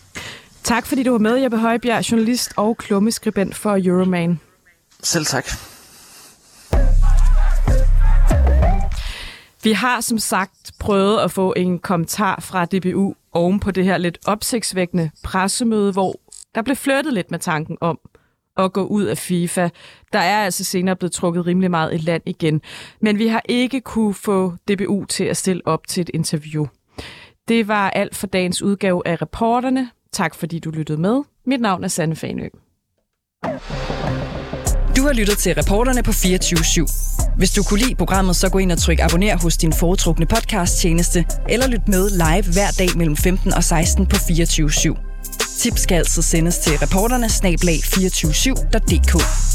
Tak 0.64 0.86
fordi 0.86 1.04
du 1.04 1.12
var 1.12 1.18
med, 1.18 1.36
Jeppe 1.36 1.58
Højbjerg, 1.58 2.12
journalist 2.12 2.54
og 2.56 2.78
klummeskribent 2.78 3.56
for 3.56 3.80
Euroman. 3.84 4.40
Selv 5.04 5.26
tak. 5.26 5.46
Vi 9.64 9.72
har 9.72 10.02
som 10.02 10.20
sagt 10.20 10.72
prøvet 10.80 11.20
at 11.20 11.32
få 11.32 11.54
en 11.58 11.80
kommentar 11.80 12.40
fra 12.42 12.66
DBU 12.66 13.16
oven 13.32 13.60
på 13.60 13.72
det 13.72 13.84
her 13.84 13.98
lidt 13.98 14.18
opsigtsvækkende 14.26 15.12
pressemøde, 15.24 15.92
hvor 15.92 16.16
der 16.56 16.62
blev 16.62 16.76
flyttet 16.76 17.14
lidt 17.14 17.32
med 17.32 17.40
tanken 17.40 17.78
om 17.82 18.00
at 18.58 18.74
gå 18.74 18.84
ud 18.84 19.04
af 19.04 19.18
FIFA. 19.18 19.70
Der 20.14 20.20
er 20.20 20.46
altså 20.46 20.64
senere 20.64 20.96
blevet 20.96 21.12
trukket 21.12 21.46
rimelig 21.46 21.72
meget 21.72 21.94
i 21.94 21.98
land 21.98 22.24
igen. 22.26 22.62
Men 23.02 23.18
vi 23.18 23.28
har 23.28 23.42
ikke 23.50 23.82
kunne 23.82 24.14
få 24.14 24.54
DBU 24.70 25.06
til 25.06 25.24
at 25.24 25.38
stille 25.38 25.62
op 25.66 25.88
til 25.88 26.02
et 26.02 26.10
interview. 26.14 26.66
Det 27.48 27.68
var 27.68 27.90
alt 27.90 28.16
for 28.16 28.28
dagens 28.28 28.62
udgave 28.62 29.02
af 29.08 29.22
reporterne. 29.22 29.90
Tak 30.14 30.36
fordi 30.36 30.60
du 30.60 30.70
lyttede 30.70 31.02
med. 31.02 31.22
Mit 31.46 31.62
navn 31.62 31.84
er 31.84 31.88
Sanne 31.88 32.16
Fanø. 32.16 32.48
Du 34.98 35.04
har 35.04 35.14
lyttet 35.14 35.38
til 35.38 35.56
reporterne 35.56 36.04
på 36.04 36.12
24 36.12 36.60
/7. 36.60 37.38
Hvis 37.38 37.52
du 37.52 37.64
kunne 37.64 37.80
lide 37.80 37.96
programmet, 37.96 38.36
så 38.36 38.50
gå 38.50 38.58
ind 38.58 38.72
og 38.72 38.78
tryk 38.78 39.00
abonner 39.00 39.38
hos 39.44 39.58
din 39.58 39.74
foretrukne 39.74 40.26
podcast-tjeneste, 40.26 41.26
eller 41.50 41.68
lyt 41.68 41.88
med 41.88 42.10
live 42.10 42.54
hver 42.54 42.72
dag 42.80 42.98
mellem 42.98 43.16
15 43.16 43.54
og 43.54 43.64
16 43.64 44.06
på 44.06 44.16
24 44.28 44.70
/7. 44.70 45.15
Tips 45.58 45.82
skal 45.82 45.96
altså 45.96 46.22
sendes 46.22 46.58
til 46.58 46.78
reporterne 46.78 47.30
snablag 47.30 47.80
247.dk. 47.86 49.55